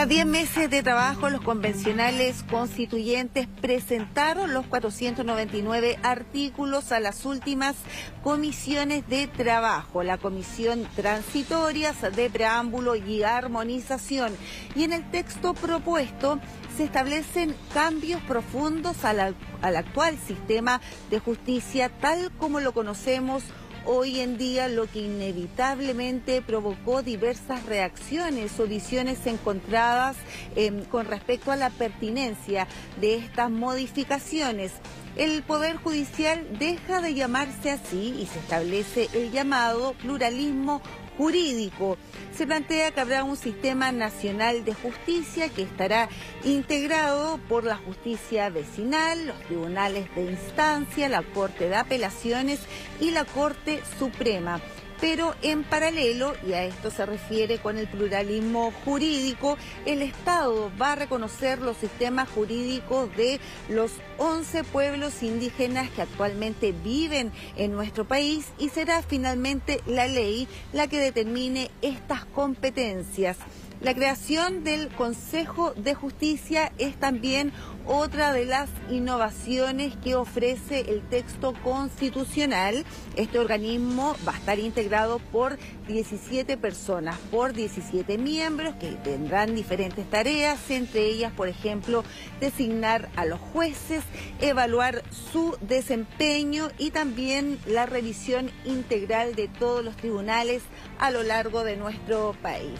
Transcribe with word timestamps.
Tras 0.00 0.08
10 0.08 0.24
meses 0.24 0.70
de 0.70 0.82
trabajo, 0.82 1.28
los 1.28 1.42
convencionales 1.42 2.42
constituyentes 2.44 3.46
presentaron 3.60 4.54
los 4.54 4.64
499 4.64 5.98
artículos 6.02 6.90
a 6.90 7.00
las 7.00 7.26
últimas 7.26 7.76
comisiones 8.22 9.06
de 9.10 9.26
trabajo, 9.26 10.02
la 10.02 10.16
comisión 10.16 10.88
transitorias 10.96 12.00
de 12.16 12.30
preámbulo 12.30 12.96
y 12.96 13.24
armonización. 13.24 14.32
Y 14.74 14.84
en 14.84 14.94
el 14.94 15.10
texto 15.10 15.52
propuesto 15.52 16.40
se 16.78 16.84
establecen 16.84 17.54
cambios 17.74 18.22
profundos 18.22 19.04
al, 19.04 19.36
al 19.60 19.76
actual 19.76 20.16
sistema 20.26 20.80
de 21.10 21.18
justicia 21.18 21.90
tal 21.90 22.32
como 22.38 22.60
lo 22.60 22.72
conocemos 22.72 23.42
hoy 23.42 23.69
en 23.98 24.38
día, 24.38 24.68
lo 24.68 24.86
que 24.86 25.00
inevitablemente 25.00 26.42
provocó 26.42 27.02
diversas 27.02 27.66
reacciones 27.66 28.58
o 28.60 28.66
visiones 28.66 29.26
encontradas 29.26 30.16
em, 30.54 30.84
con 30.84 31.06
respecto 31.06 31.50
a 31.50 31.56
la 31.56 31.70
pertinencia 31.70 32.68
de 33.00 33.16
estas 33.16 33.50
modificaciones. 33.50 34.72
El 35.16 35.42
Poder 35.42 35.76
Judicial 35.76 36.46
deja 36.58 37.00
de 37.00 37.14
llamarse 37.14 37.72
así 37.72 38.14
y 38.20 38.26
se 38.26 38.38
establece 38.38 39.08
el 39.12 39.32
llamado 39.32 39.94
pluralismo 39.94 40.80
jurídico. 41.20 41.98
Se 42.34 42.46
plantea 42.46 42.92
que 42.92 43.00
habrá 43.00 43.24
un 43.24 43.36
sistema 43.36 43.92
nacional 43.92 44.64
de 44.64 44.72
justicia 44.72 45.50
que 45.50 45.60
estará 45.60 46.08
integrado 46.44 47.38
por 47.46 47.64
la 47.64 47.76
justicia 47.76 48.48
vecinal, 48.48 49.26
los 49.26 49.38
tribunales 49.40 50.06
de 50.14 50.24
instancia, 50.24 51.10
la 51.10 51.22
Corte 51.22 51.68
de 51.68 51.76
Apelaciones 51.76 52.60
y 53.02 53.10
la 53.10 53.26
Corte 53.26 53.82
Suprema 53.98 54.62
pero 55.00 55.34
en 55.42 55.64
paralelo, 55.64 56.34
y 56.46 56.52
a 56.52 56.64
esto 56.64 56.90
se 56.90 57.06
refiere 57.06 57.58
con 57.58 57.78
el 57.78 57.86
pluralismo 57.86 58.72
jurídico, 58.84 59.56
el 59.86 60.02
Estado 60.02 60.70
va 60.80 60.92
a 60.92 60.96
reconocer 60.96 61.60
los 61.60 61.76
sistemas 61.76 62.28
jurídicos 62.28 63.14
de 63.16 63.40
los 63.68 63.92
11 64.18 64.64
pueblos 64.64 65.22
indígenas 65.22 65.88
que 65.90 66.02
actualmente 66.02 66.72
viven 66.72 67.32
en 67.56 67.72
nuestro 67.72 68.04
país 68.06 68.46
y 68.58 68.68
será 68.68 69.02
finalmente 69.02 69.80
la 69.86 70.06
ley 70.06 70.46
la 70.72 70.86
que 70.88 70.98
determine 70.98 71.70
estas 71.82 72.24
competencias. 72.26 73.38
La 73.80 73.94
creación 73.94 74.62
del 74.62 74.88
Consejo 74.88 75.72
de 75.72 75.94
Justicia 75.94 76.70
es 76.76 76.96
también 77.00 77.50
otra 77.86 78.34
de 78.34 78.44
las 78.44 78.68
innovaciones 78.90 79.96
que 79.96 80.14
ofrece 80.14 80.80
el 80.92 81.00
texto 81.08 81.54
constitucional. 81.64 82.84
Este 83.16 83.38
organismo 83.38 84.16
va 84.28 84.34
a 84.34 84.36
estar 84.36 84.58
integrado 84.58 85.18
por 85.18 85.56
17 85.88 86.58
personas, 86.58 87.16
por 87.30 87.54
17 87.54 88.18
miembros 88.18 88.74
que 88.74 88.90
tendrán 89.02 89.54
diferentes 89.54 90.08
tareas, 90.10 90.70
entre 90.70 91.06
ellas, 91.06 91.32
por 91.32 91.48
ejemplo, 91.48 92.04
designar 92.38 93.08
a 93.16 93.24
los 93.24 93.40
jueces, 93.40 94.04
evaluar 94.40 95.02
su 95.10 95.56
desempeño 95.62 96.68
y 96.76 96.90
también 96.90 97.58
la 97.66 97.86
revisión 97.86 98.50
integral 98.66 99.34
de 99.34 99.48
todos 99.48 99.82
los 99.82 99.96
tribunales 99.96 100.62
a 100.98 101.10
lo 101.10 101.22
largo 101.22 101.64
de 101.64 101.76
nuestro 101.76 102.36
país. 102.42 102.78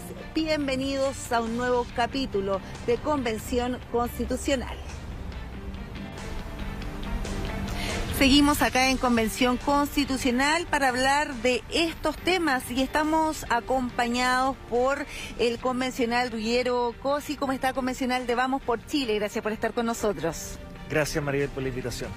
Bienvenidos 0.90 1.30
a 1.30 1.40
un 1.40 1.56
nuevo 1.56 1.86
capítulo 1.94 2.60
de 2.84 2.96
Convención 2.96 3.78
Constitucional. 3.92 4.76
Seguimos 8.18 8.60
acá 8.60 8.88
en 8.88 8.96
Convención 8.96 9.56
Constitucional 9.56 10.66
para 10.66 10.88
hablar 10.88 11.32
de 11.42 11.62
estos 11.70 12.16
temas 12.16 12.68
y 12.72 12.82
estamos 12.82 13.46
acompañados 13.50 14.56
por 14.68 15.06
el 15.38 15.60
convencional 15.60 16.32
Ruggiero 16.32 16.92
Cosi. 17.00 17.36
¿Cómo 17.36 17.52
está 17.52 17.72
convencional 17.72 18.26
de 18.26 18.34
Vamos 18.34 18.60
por 18.60 18.84
Chile? 18.84 19.14
Gracias 19.14 19.44
por 19.44 19.52
estar 19.52 19.72
con 19.72 19.86
nosotros. 19.86 20.58
Gracias 20.90 21.22
Maribel 21.22 21.50
por 21.50 21.62
la 21.62 21.68
invitación. 21.68 22.10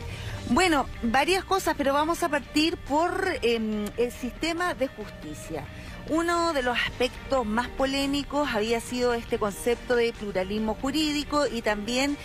Bueno, 0.50 0.88
varias 1.04 1.44
cosas, 1.46 1.76
pero 1.78 1.94
vamos 1.94 2.24
a 2.24 2.30
partir 2.30 2.76
por 2.76 3.38
em, 3.44 3.86
el 3.98 4.12
sistema 4.12 4.74
de 4.74 4.88
justicia. 4.88 5.64
Uno 6.10 6.52
de 6.52 6.64
los 6.64 6.78
aspectos 6.78 7.46
más 7.46 7.70
polémicos 7.70 8.50
había 8.54 8.82
sido 8.82 9.14
este 9.14 9.38
concepto 9.38 9.96
de 9.96 10.12
pluralismo 10.12 10.76
jurídico 10.76 11.48
y 11.48 11.62
también 11.62 12.18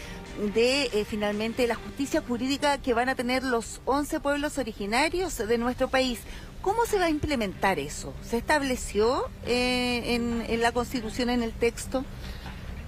de 0.54 0.84
eh, 0.84 1.04
finalmente 1.08 1.66
la 1.66 1.76
justicia 1.76 2.22
jurídica 2.26 2.78
que 2.78 2.94
van 2.94 3.08
a 3.08 3.14
tener 3.14 3.42
los 3.44 3.80
11 3.84 4.20
pueblos 4.20 4.58
originarios 4.58 5.36
de 5.38 5.58
nuestro 5.58 5.88
país. 5.88 6.20
¿Cómo 6.60 6.86
se 6.86 6.98
va 6.98 7.06
a 7.06 7.10
implementar 7.10 7.78
eso? 7.78 8.12
¿Se 8.22 8.36
estableció 8.36 9.30
eh, 9.46 10.14
en, 10.48 10.60
la 10.60 10.72
Constitución, 10.72 11.30
en 11.30 11.42
el 11.42 11.52
texto? 11.52 12.04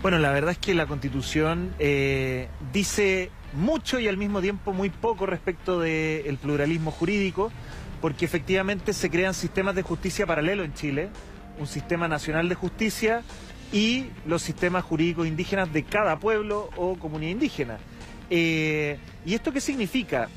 Bueno, 0.03 0.19
la 0.19 0.33
verdad 0.33 0.53
es 0.53 0.59
que 0.59 0.75
la 0.75 0.87
Constitución 0.87 1.73
eh, 1.79 2.49
dice 2.73 3.31
mucho 3.53 3.99
y 4.01 4.09
al 4.09 4.17
mismo 4.17 4.41
tiempo 4.41 4.73
muy 4.73 4.91
poco 4.91 5.27
respecto 5.27 5.79
del 5.79 6.37
pluralismo 6.39 6.91
jurídico, 6.91 7.53
porque 8.01 8.25
efectivamente 8.25 8.93
se 8.93 9.11
crean 9.11 9.35
sistemas 9.35 9.75
de 9.75 9.83
justicia 9.83 10.27
paralelo 10.27 10.65
en 10.65 10.75
Chile, 10.75 11.11
un 11.59 11.67
sistema 11.67 12.09
nacional 12.09 12.49
de 12.49 12.55
justicia 12.55 13.23
y 13.73 14.07
los 14.27 14.43
sistemas 14.43 14.85
jurídicos 14.85 15.27
indígenas 15.27 15.73
de 15.73 15.85
cada 15.85 16.19
pueblo 16.19 16.71
o 16.77 16.97
comunidad 16.97 17.33
indígena. 17.33 17.79
Eh, 18.31 18.99
¿Y 19.25 19.35
esto 19.35 19.53
qué 19.53 19.61
significa? 19.61 20.29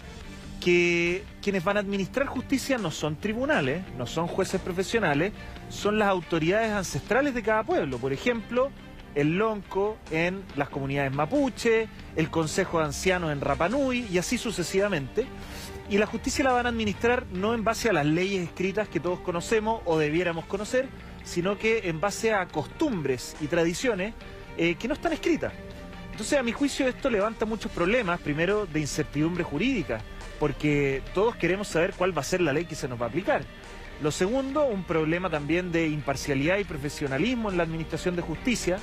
Que 0.60 1.24
quienes 1.42 1.64
van 1.64 1.78
a 1.78 1.80
administrar 1.82 2.28
justicia 2.28 2.78
no 2.78 2.92
son 2.92 3.16
tribunales, 3.16 3.84
no 3.98 4.08
son 4.08 4.28
jueces 4.28 4.62
profesionales, 4.62 5.34
son 5.70 6.00
las 6.00 6.10
autoridades 6.10 6.72
ancestrales 6.72 7.34
de 7.34 7.44
cada 7.44 7.64
pueblo. 7.64 7.98
Por 7.98 8.14
ejemplo, 8.14 8.72
el 9.16 9.38
Lonco 9.38 9.98
en 10.12 10.44
las 10.56 10.70
comunidades 10.70 11.14
mapuche, 11.14 11.88
el 12.16 12.30
Consejo 12.30 12.80
de 12.80 12.86
Ancianos 12.86 13.32
en 13.32 13.42
Rapanui 13.42 14.08
y 14.12 14.18
así 14.18 14.38
sucesivamente. 14.38 15.26
Y 15.90 15.98
la 15.98 16.06
justicia 16.06 16.44
la 16.44 16.54
van 16.54 16.66
a 16.66 16.70
administrar 16.70 17.26
no 17.32 17.54
en 17.54 17.64
base 17.64 17.90
a 17.90 17.94
las 17.94 18.06
leyes 18.06 18.44
escritas 18.44 18.88
que 18.88 19.00
todos 19.00 19.20
conocemos 19.20 19.82
o 19.86 19.98
debiéramos 19.98 20.46
conocer, 20.46 20.88
sino 21.24 21.58
que 21.58 21.90
en 21.90 22.00
base 22.00 22.34
a 22.34 22.48
costumbres 22.48 23.36
y 23.42 23.48
tradiciones 23.48 24.14
eh, 24.58 24.76
que 24.76 24.88
no 24.88 24.94
están 24.94 25.14
escritas. 25.14 25.54
Entonces, 26.12 26.38
a 26.38 26.44
mi 26.44 26.52
juicio, 26.52 26.88
esto 26.88 27.10
levanta 27.10 27.46
muchos 27.46 27.72
problemas, 27.72 28.20
primero 28.22 28.68
de 28.68 28.80
incertidumbre 28.80 29.44
jurídica, 29.44 30.00
porque 30.40 31.02
todos 31.14 31.36
queremos 31.36 31.68
saber 31.68 31.94
cuál 31.98 32.16
va 32.16 32.22
a 32.22 32.26
ser 32.26 32.40
la 32.42 32.54
ley 32.54 32.66
que 32.66 32.76
se 32.76 32.88
nos 32.88 33.02
va 33.02 33.08
a 33.08 33.10
aplicar. 33.10 33.42
Lo 34.02 34.12
segundo, 34.12 34.66
un 34.66 34.84
problema 34.84 35.30
también 35.30 35.72
de 35.72 35.88
imparcialidad 35.88 36.60
y 36.60 36.66
profesionalismo 36.66 37.50
en 37.50 37.58
la 37.58 37.64
administración 37.64 38.16
de 38.16 38.22
justicia. 38.22 38.78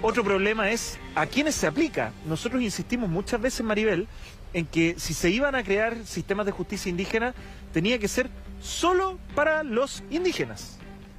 Otro 0.00 0.22
problema 0.22 0.70
es 0.70 0.96
a 1.16 1.26
quiénes 1.26 1.56
se 1.56 1.66
aplica. 1.66 2.12
Nosotros 2.24 2.62
insistimos 2.62 3.08
muchas 3.08 3.40
veces, 3.40 3.66
Maribel, 3.66 4.06
en 4.52 4.66
que 4.66 4.94
si 4.98 5.14
se 5.14 5.30
iban 5.30 5.54
a 5.54 5.62
crear 5.62 5.96
sistemas 6.04 6.46
de 6.46 6.52
justicia 6.52 6.90
indígena, 6.90 7.34
tenía 7.72 7.98
que 7.98 8.08
ser 8.08 8.30
solo 8.60 9.18
para 9.34 9.62
los 9.62 10.02
indígenas 10.10 10.78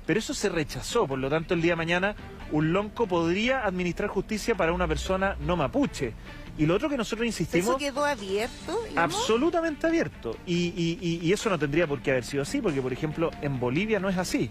pero 0.09 0.17
eso 0.17 0.33
se 0.33 0.49
rechazó, 0.49 1.05
por 1.05 1.19
lo 1.19 1.29
tanto 1.29 1.53
el 1.53 1.61
día 1.61 1.73
de 1.73 1.75
mañana 1.75 2.15
un 2.51 2.73
lonco 2.73 3.05
podría 3.05 3.63
administrar 3.63 4.09
justicia 4.09 4.55
para 4.55 4.73
una 4.73 4.87
persona 4.87 5.37
no 5.39 5.55
mapuche. 5.55 6.13
Y 6.57 6.65
lo 6.65 6.73
otro 6.73 6.89
que 6.89 6.97
nosotros 6.97 7.27
insistimos... 7.27 7.69
¿Eso 7.69 7.77
quedó 7.77 8.05
abierto? 8.05 8.75
Absolutamente 8.95 9.85
abierto. 9.85 10.35
Y, 10.47 11.31
eso 11.31 11.51
no 11.51 11.59
tendría 11.59 11.85
por 11.85 12.01
qué 12.01 12.09
haber 12.09 12.25
sido 12.25 12.41
así, 12.41 12.59
porque 12.59 12.81
por 12.81 12.91
ejemplo 12.91 13.29
en 13.43 13.59
Bolivia 13.59 13.99
no 13.99 14.09
es 14.09 14.17
así. 14.17 14.49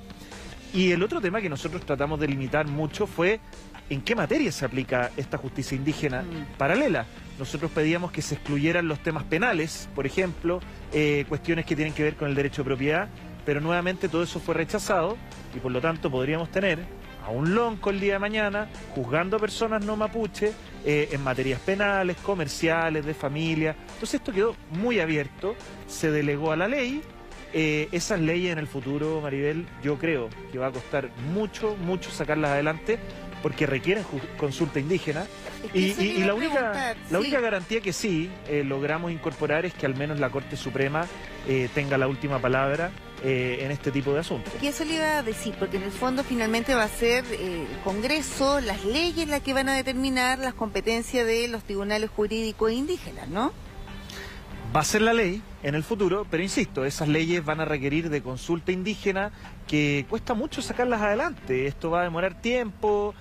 Y 0.73 0.93
el 0.93 1.03
otro 1.03 1.21
tema 1.21 1.41
que 1.41 1.49
nosotros 1.49 1.85
tratamos 1.85 2.21
de 2.21 2.29
limitar 2.29 2.69
mucho 2.69 3.09
fue 3.09 3.41
en 3.91 4.03
qué 4.03 4.15
materia 4.15 4.53
se 4.53 4.65
aplica 4.65 5.11
esta 5.17 5.39
justicia 5.39 5.77
indígena 5.77 6.23
mm. 6.23 6.59
paralela. 6.59 7.07
Nosotros 7.39 7.71
pedíamos 7.71 8.11
que 8.11 8.23
se 8.23 8.35
excluyeran 8.35 8.89
los 8.89 9.01
temas 9.03 9.25
penales, 9.25 9.89
por 9.95 10.07
ejemplo, 10.07 10.61
eh, 10.93 11.25
cuestiones 11.29 11.65
que 11.65 11.77
tienen 11.77 11.95
que 11.95 12.03
ver 12.03 12.17
con 12.17 12.29
el 12.29 12.35
derecho 12.35 12.63
de 12.63 12.67
propiedad, 12.67 13.09
pero 13.47 13.61
nuevamente 13.61 14.09
todo 14.09 14.23
eso 14.23 14.41
fue 14.41 14.55
rechazado 14.55 15.17
y 15.55 15.61
por 15.61 15.73
lo 15.73 15.81
tanto 15.81 16.11
podríamos 16.11 16.51
tener 16.51 16.81
a 17.25 17.31
un 17.31 17.55
lonco 17.55 17.91
el 17.91 18.01
día 18.01 18.15
de 18.15 18.19
mañana 18.19 18.69
juzgando 18.95 19.37
a 19.37 19.41
personas 19.41 19.85
no 19.85 19.97
mapuche 19.97 20.53
eh, 20.85 21.09
en 21.13 21.23
materias 21.23 21.61
penales, 21.61 22.17
comerciales, 22.19 23.05
de 23.05 23.15
familia. 23.15 23.77
Entonces 23.95 24.15
esto 24.15 24.33
quedó 24.33 24.57
muy 24.71 25.01
abierto, 25.01 25.55
se 25.87 26.11
delegó 26.11 26.53
a 26.53 26.57
la 26.57 26.69
ley. 26.69 27.03
Eh, 27.55 27.89
esas 27.93 28.21
leyes 28.21 28.53
en 28.53 28.59
el 28.59 28.67
futuro, 28.67 29.23
Maribel, 29.23 29.67
yo 29.83 29.97
creo 29.99 30.29
que 30.53 30.59
va 30.59 30.67
a 30.67 30.71
costar 30.71 31.09
mucho, 31.33 31.77
mucho 31.77 32.11
sacarlas 32.11 32.51
adelante 32.51 32.99
porque 33.43 33.67
requieren 33.67 34.05
consulta 34.37 34.81
indígena. 34.81 35.27
Y, 35.75 36.23
la, 36.25 36.35
única, 36.35 36.95
la 37.11 37.19
única 37.19 37.41
garantía 37.41 37.81
que 37.81 37.93
sí 37.93 38.31
eh, 38.49 38.63
logramos 38.65 39.11
incorporar 39.11 39.67
es 39.67 39.75
que 39.75 39.87
al 39.87 39.97
menos 39.97 40.21
la 40.21 40.31
Corte 40.31 40.57
Suprema 40.57 41.07
tenga 41.75 41.97
la 41.97 42.09
última 42.09 42.39
palabra 42.41 42.91
eh, 43.25 43.59
en 43.63 43.73
este 43.73 43.91
tipo 43.91 44.13
de 44.13 44.21
asuntos. 44.21 44.53
Y 44.63 44.69
eso 44.69 44.85
le 44.85 44.95
iba 44.95 45.19
a 45.19 45.23
decir, 45.25 45.53
porque 45.59 45.77
en 45.77 45.83
el 45.83 45.91
fondo 45.91 46.23
finalmente 46.23 46.77
va 46.77 46.85
a 46.85 46.89
ser 46.89 47.25
eh, 47.33 47.67
el 47.69 47.79
Congreso, 47.83 48.61
las 48.61 48.85
leyes 48.85 49.27
las 49.27 49.43
que 49.43 49.53
van 49.53 49.69
a 49.69 49.75
determinar 49.75 50.39
las 50.39 50.55
competencias 50.55 51.27
de 51.27 51.49
los 51.49 51.65
tribunales 51.65 52.11
jurídicos 52.11 52.71
indígenas, 52.71 53.27
¿no? 53.27 53.53
Va 54.75 54.81
a 54.81 54.85
ser 54.85 55.01
la 55.01 55.15
ley 55.15 55.43
en 55.63 55.75
el 55.75 55.83
futuro, 55.83 56.27
pero 56.31 56.43
insisto, 56.43 56.85
esas 56.85 57.09
leyes 57.09 57.43
van 57.43 57.59
a 57.59 57.65
requerir 57.65 58.11
de 58.11 58.21
consulta 58.21 58.71
indígena 58.71 59.33
que 59.67 60.05
cuesta 60.11 60.35
mucho 60.35 60.61
sacarlas 60.61 61.01
adelante. 61.01 61.67
Esto 61.67 61.91
va 61.91 62.01
a 62.01 62.05
demorar 62.05 62.43
tiempo, 62.43 63.15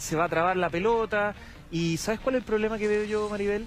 se 0.00 0.16
va 0.16 0.24
a 0.24 0.28
trabar 0.28 0.58
la 0.58 0.68
pelota. 0.68 1.34
¿Y 1.70 1.96
sabes 1.96 2.20
cuál 2.20 2.34
es 2.34 2.40
el 2.40 2.44
problema 2.44 2.76
que 2.76 2.86
veo 2.86 3.04
yo, 3.04 3.30
Maribel? 3.30 3.66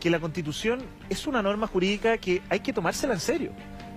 Que 0.00 0.10
la 0.10 0.18
constitución 0.18 0.82
es 1.08 1.28
una 1.28 1.40
norma 1.40 1.68
jurídica 1.68 2.18
que 2.18 2.42
hay 2.48 2.58
que 2.60 2.72
tomársela 2.72 3.14
en 3.14 3.20
serio. 3.20 3.52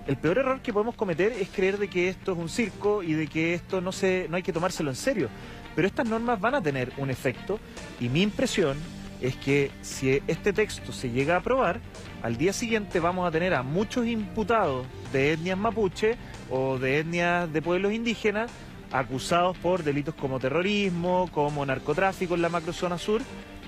El 0.06 0.16
peor 0.16 0.38
error 0.38 0.60
que 0.60 0.72
podemos 0.72 0.94
cometer 0.94 1.32
es 1.32 1.48
creer 1.48 1.78
de 1.78 1.88
que 1.88 2.08
esto 2.08 2.32
es 2.32 2.38
un 2.38 2.48
circo 2.48 3.02
y 3.02 3.14
de 3.14 3.26
que 3.26 3.54
esto 3.54 3.80
no, 3.80 3.90
se, 3.90 4.28
no 4.30 4.36
hay 4.36 4.44
que 4.44 4.52
tomárselo 4.52 4.90
en 4.90 4.96
serio. 4.96 5.28
Pero 5.74 5.88
estas 5.88 6.06
normas 6.06 6.40
van 6.40 6.54
a 6.54 6.62
tener 6.62 6.92
un 6.98 7.10
efecto 7.10 7.58
y 7.98 8.08
mi 8.08 8.22
impresión 8.22 8.76
es 9.20 9.36
que 9.36 9.70
si 9.82 10.22
este 10.26 10.52
texto 10.52 10.92
se 10.92 11.10
llega 11.10 11.34
a 11.34 11.38
aprobar, 11.38 11.80
al 12.22 12.36
día 12.36 12.52
siguiente 12.52 13.00
vamos 13.00 13.26
a 13.26 13.30
tener 13.30 13.54
a 13.54 13.62
muchos 13.62 14.06
imputados 14.06 14.86
de 15.12 15.32
etnias 15.32 15.58
mapuche 15.58 16.16
o 16.50 16.78
de 16.78 16.98
etnias 16.98 17.52
de 17.52 17.62
pueblos 17.62 17.92
indígenas 17.92 18.50
acusados 18.92 19.56
por 19.58 19.82
delitos 19.82 20.14
como 20.14 20.38
terrorismo, 20.38 21.28
como 21.32 21.66
narcotráfico 21.66 22.34
en 22.34 22.42
la 22.42 22.48
macrozona 22.48 22.98
sur, 22.98 23.20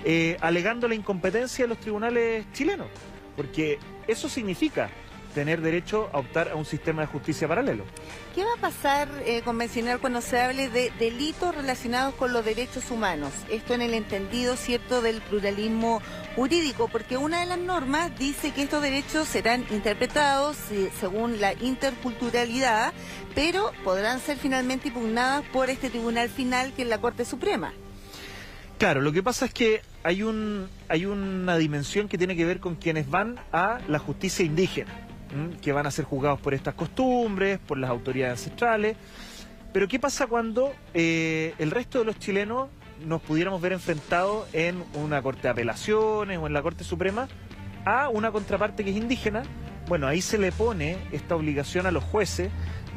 eh, 0.05 0.37
alegando 0.41 0.87
la 0.87 0.95
incompetencia 0.95 1.65
de 1.65 1.69
los 1.69 1.79
tribunales 1.79 2.45
chilenos. 2.53 2.87
Porque 3.35 3.79
eso 4.07 4.29
significa 4.29 4.89
tener 5.33 5.61
derecho 5.61 6.09
a 6.13 6.19
optar 6.19 6.49
a 6.49 6.55
un 6.55 6.65
sistema 6.65 7.01
de 7.01 7.07
justicia 7.07 7.47
paralelo. 7.47 7.85
¿Qué 8.35 8.43
va 8.43 8.53
a 8.57 8.61
pasar, 8.61 9.09
eh, 9.25 9.41
convencional, 9.43 9.99
cuando 9.99 10.21
se 10.21 10.39
hable 10.39 10.69
de 10.69 10.91
delitos 10.99 11.55
relacionados 11.55 12.15
con 12.15 12.33
los 12.33 12.45
derechos 12.45 12.91
humanos? 12.91 13.31
Esto 13.49 13.73
en 13.73 13.81
el 13.81 13.93
entendido, 13.93 14.55
¿cierto?, 14.55 15.01
del 15.01 15.21
pluralismo 15.21 16.01
jurídico, 16.35 16.87
porque 16.87 17.17
una 17.17 17.41
de 17.41 17.47
las 17.47 17.59
normas 17.59 18.17
dice 18.17 18.51
que 18.51 18.63
estos 18.63 18.81
derechos 18.81 19.27
serán 19.27 19.65
interpretados 19.71 20.57
eh, 20.71 20.91
según 20.99 21.41
la 21.41 21.53
interculturalidad, 21.53 22.93
pero 23.35 23.71
podrán 23.83 24.19
ser 24.19 24.37
finalmente 24.37 24.89
impugnadas 24.89 25.43
por 25.51 25.69
este 25.69 25.89
tribunal 25.89 26.29
final 26.29 26.73
que 26.73 26.83
es 26.83 26.87
la 26.87 26.99
Corte 26.99 27.25
Suprema. 27.25 27.73
Claro, 28.77 29.01
lo 29.01 29.11
que 29.11 29.21
pasa 29.21 29.45
es 29.45 29.53
que 29.53 29.81
hay 30.03 30.23
un 30.23 30.69
hay 30.87 31.05
una 31.05 31.57
dimensión 31.57 32.07
que 32.07 32.17
tiene 32.17 32.37
que 32.37 32.45
ver 32.45 32.61
con 32.61 32.75
quienes 32.75 33.09
van 33.09 33.37
a 33.51 33.79
la 33.89 33.99
justicia 33.99 34.45
indígena 34.45 35.08
que 35.61 35.71
van 35.71 35.85
a 35.85 35.91
ser 35.91 36.05
juzgados 36.05 36.39
por 36.39 36.53
estas 36.53 36.73
costumbres, 36.73 37.59
por 37.59 37.77
las 37.77 37.89
autoridades 37.89 38.39
ancestrales. 38.39 38.97
Pero 39.71 39.87
¿qué 39.87 39.99
pasa 39.99 40.27
cuando 40.27 40.73
eh, 40.93 41.53
el 41.59 41.71
resto 41.71 41.99
de 41.99 42.05
los 42.05 42.17
chilenos 42.17 42.69
nos 43.05 43.21
pudiéramos 43.21 43.61
ver 43.61 43.73
enfrentados 43.73 44.47
en 44.53 44.83
una 44.95 45.21
corte 45.21 45.43
de 45.43 45.49
apelaciones 45.49 46.37
o 46.37 46.47
en 46.47 46.53
la 46.53 46.61
Corte 46.61 46.83
Suprema 46.83 47.27
a 47.85 48.09
una 48.09 48.31
contraparte 48.31 48.83
que 48.83 48.91
es 48.91 48.97
indígena? 48.97 49.43
Bueno, 49.87 50.07
ahí 50.07 50.21
se 50.21 50.37
le 50.37 50.51
pone 50.51 50.97
esta 51.11 51.35
obligación 51.35 51.85
a 51.85 51.91
los 51.91 52.03
jueces 52.03 52.51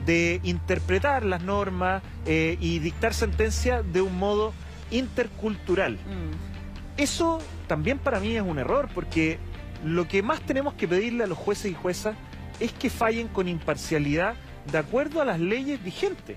de 0.04 0.40
interpretar 0.42 1.24
las 1.24 1.42
normas 1.42 2.02
eh, 2.26 2.56
y 2.60 2.78
dictar 2.80 3.14
sentencia 3.14 3.82
de 3.82 4.02
un 4.02 4.18
modo 4.18 4.52
intercultural. 4.90 5.94
Mm. 5.94 7.00
Eso 7.00 7.40
también 7.66 7.98
para 7.98 8.20
mí 8.20 8.36
es 8.36 8.42
un 8.42 8.58
error, 8.58 8.88
porque 8.94 9.38
lo 9.84 10.06
que 10.08 10.22
más 10.22 10.40
tenemos 10.40 10.74
que 10.74 10.88
pedirle 10.88 11.24
a 11.24 11.26
los 11.26 11.38
jueces 11.38 11.70
y 11.70 11.74
juezas 11.74 12.16
es 12.60 12.72
que 12.72 12.90
fallen 12.90 13.28
con 13.28 13.48
imparcialidad 13.48 14.34
de 14.70 14.78
acuerdo 14.78 15.20
a 15.20 15.24
las 15.24 15.40
leyes 15.40 15.82
vigentes. 15.82 16.36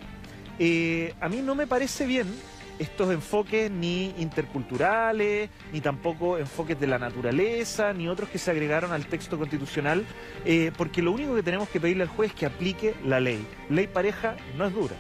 Eh, 0.58 1.14
a 1.20 1.30
mí 1.30 1.42
no 1.42 1.54
me 1.54 1.68
parece 1.68 2.06
bien 2.06 2.28
estos 2.80 3.12
enfoques 3.12 3.72
ni 3.72 4.14
interculturales, 4.18 5.50
ni 5.72 5.82
tampoco 5.82 6.38
enfoques 6.38 6.80
de 6.80 6.88
la 6.88 7.00
naturaleza, 7.00 7.94
ni 7.94 8.08
otros 8.08 8.30
que 8.30 8.38
se 8.38 8.52
agregaron 8.52 8.92
al 8.92 9.06
texto 9.06 9.38
constitucional, 9.38 10.06
eh, 10.46 10.72
porque 10.78 11.02
lo 11.02 11.12
único 11.12 11.36
que 11.36 11.44
tenemos 11.44 11.70
que 11.70 11.80
pedirle 11.80 12.04
al 12.04 12.10
juez 12.10 12.32
es 12.32 12.36
que 12.36 12.46
aplique 12.46 12.96
la 13.06 13.20
ley. 13.20 13.46
Ley 13.70 13.88
pareja 13.88 14.36
no 14.58 14.66
es 14.66 14.74
dura. 14.74 14.96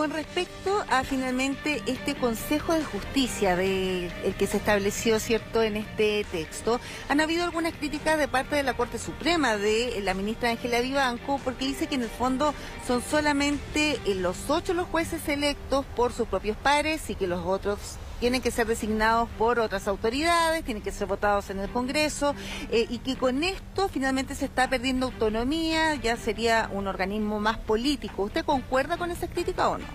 Con 0.00 0.12
respecto 0.12 0.82
a 0.88 1.04
finalmente 1.04 1.82
este 1.84 2.14
Consejo 2.14 2.72
de 2.72 2.82
Justicia 2.82 3.54
de, 3.54 4.06
el 4.24 4.34
que 4.34 4.46
se 4.46 4.56
estableció 4.56 5.20
cierto 5.20 5.62
en 5.62 5.76
este 5.76 6.24
texto, 6.32 6.80
han 7.10 7.20
habido 7.20 7.44
algunas 7.44 7.74
críticas 7.74 8.18
de 8.18 8.26
parte 8.26 8.56
de 8.56 8.62
la 8.62 8.72
Corte 8.72 8.98
Suprema 8.98 9.58
de 9.58 10.00
la 10.02 10.14
ministra 10.14 10.48
Ángela 10.48 10.80
Vivanco 10.80 11.38
porque 11.44 11.66
dice 11.66 11.86
que 11.86 11.96
en 11.96 12.04
el 12.04 12.08
fondo 12.08 12.54
son 12.86 13.02
solamente 13.02 14.00
eh, 14.06 14.14
los 14.14 14.48
ocho 14.48 14.72
los 14.72 14.88
jueces 14.88 15.28
electos 15.28 15.84
por 15.94 16.14
sus 16.14 16.26
propios 16.26 16.56
pares 16.56 17.10
y 17.10 17.14
que 17.14 17.26
los 17.26 17.44
otros 17.44 17.78
tienen 18.20 18.42
que 18.42 18.50
ser 18.50 18.66
designados 18.66 19.28
por 19.38 19.58
otras 19.58 19.88
autoridades, 19.88 20.62
tienen 20.64 20.82
que 20.82 20.92
ser 20.92 21.08
votados 21.08 21.48
en 21.50 21.58
el 21.58 21.70
Congreso 21.70 22.34
eh, 22.70 22.86
y 22.88 22.98
que 22.98 23.16
con 23.16 23.42
esto 23.42 23.88
finalmente 23.88 24.34
se 24.34 24.44
está 24.44 24.68
perdiendo 24.68 25.06
autonomía, 25.06 25.94
ya 25.96 26.16
sería 26.16 26.68
un 26.70 26.86
organismo 26.86 27.40
más 27.40 27.58
político. 27.58 28.24
¿Usted 28.24 28.44
concuerda 28.44 28.98
con 28.98 29.10
esa 29.10 29.26
crítica 29.26 29.70
o 29.70 29.78
no? 29.78 29.86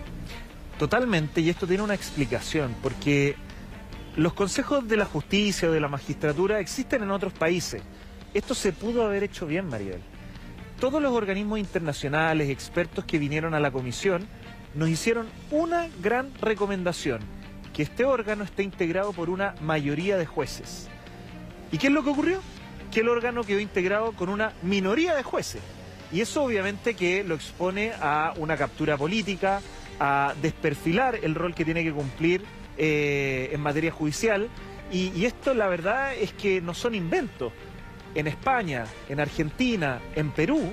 Totalmente, 0.76 1.40
y 1.40 1.48
esto 1.48 1.66
tiene 1.66 1.84
una 1.84 1.94
explicación, 1.94 2.74
porque 2.82 3.36
los 4.16 4.34
consejos 4.34 4.86
de 4.88 4.96
la 4.96 5.06
justicia 5.06 5.68
o 5.68 5.72
de 5.72 5.80
la 5.80 5.88
magistratura 5.88 6.58
existen 6.58 7.04
en 7.04 7.12
otros 7.12 7.32
países. 7.32 7.80
Esto 8.34 8.54
se 8.54 8.72
pudo 8.72 9.06
haber 9.06 9.22
hecho 9.22 9.46
bien, 9.46 9.68
Mariel. 9.68 10.00
Todos 10.80 11.00
los 11.00 11.12
organismos 11.12 11.58
internacionales, 11.58 12.50
expertos 12.50 13.04
que 13.06 13.18
vinieron 13.18 13.54
a 13.54 13.60
la 13.60 13.70
comisión, 13.70 14.26
nos 14.74 14.90
hicieron 14.90 15.26
una 15.50 15.88
gran 16.02 16.34
recomendación 16.42 17.35
que 17.76 17.82
este 17.82 18.06
órgano 18.06 18.42
esté 18.42 18.62
integrado 18.62 19.12
por 19.12 19.28
una 19.28 19.54
mayoría 19.60 20.16
de 20.16 20.24
jueces. 20.24 20.88
¿Y 21.70 21.76
qué 21.76 21.88
es 21.88 21.92
lo 21.92 22.02
que 22.02 22.08
ocurrió? 22.08 22.40
Que 22.90 23.00
el 23.00 23.08
órgano 23.10 23.44
quedó 23.44 23.60
integrado 23.60 24.12
con 24.12 24.30
una 24.30 24.54
minoría 24.62 25.14
de 25.14 25.22
jueces. 25.22 25.60
Y 26.10 26.22
eso 26.22 26.42
obviamente 26.42 26.94
que 26.94 27.22
lo 27.22 27.34
expone 27.34 27.92
a 28.00 28.32
una 28.38 28.56
captura 28.56 28.96
política, 28.96 29.60
a 30.00 30.32
desperfilar 30.40 31.18
el 31.22 31.34
rol 31.34 31.54
que 31.54 31.66
tiene 31.66 31.84
que 31.84 31.92
cumplir 31.92 32.42
eh, 32.78 33.50
en 33.52 33.60
materia 33.60 33.92
judicial. 33.92 34.48
Y, 34.90 35.26
esto 35.26 35.52
la 35.52 35.68
verdad 35.68 36.14
es 36.14 36.32
que 36.32 36.62
no 36.62 36.72
son 36.72 36.94
inventos. 36.94 37.52
En 38.14 38.26
España, 38.26 38.86
en 39.10 39.20
Argentina, 39.20 40.00
en 40.14 40.30
Perú, 40.30 40.72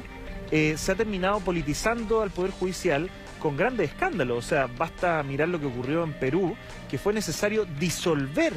eh, 0.51 0.75
se 0.77 0.93
ha 0.93 0.95
terminado 0.95 1.41
politizando 1.41 2.21
al 2.21 2.29
Poder 2.29 2.51
Judicial 2.51 3.09
con 3.43 3.57
grandes 3.57 3.89
escándalos. 3.89 4.37
O 4.37 4.47
sea, 4.47 4.67
basta 4.67 5.21
mirar 5.21 5.49
lo 5.49 5.59
que 5.59 5.65
ocurrió 5.65 6.05
en 6.05 6.13
Perú, 6.13 6.55
que 6.89 6.97
fue 6.97 7.13
necesario 7.13 7.65
disolver 7.77 8.53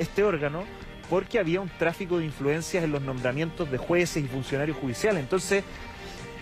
este 0.00 0.24
órgano 0.24 0.64
porque 1.08 1.38
había 1.38 1.60
un 1.60 1.70
tráfico 1.78 2.18
de 2.18 2.24
influencias 2.24 2.82
en 2.82 2.90
los 2.90 3.00
nombramientos 3.00 3.70
de 3.70 3.78
jueces 3.78 4.24
y 4.24 4.26
funcionarios 4.26 4.76
judiciales. 4.76 5.22
Entonces, 5.22 5.62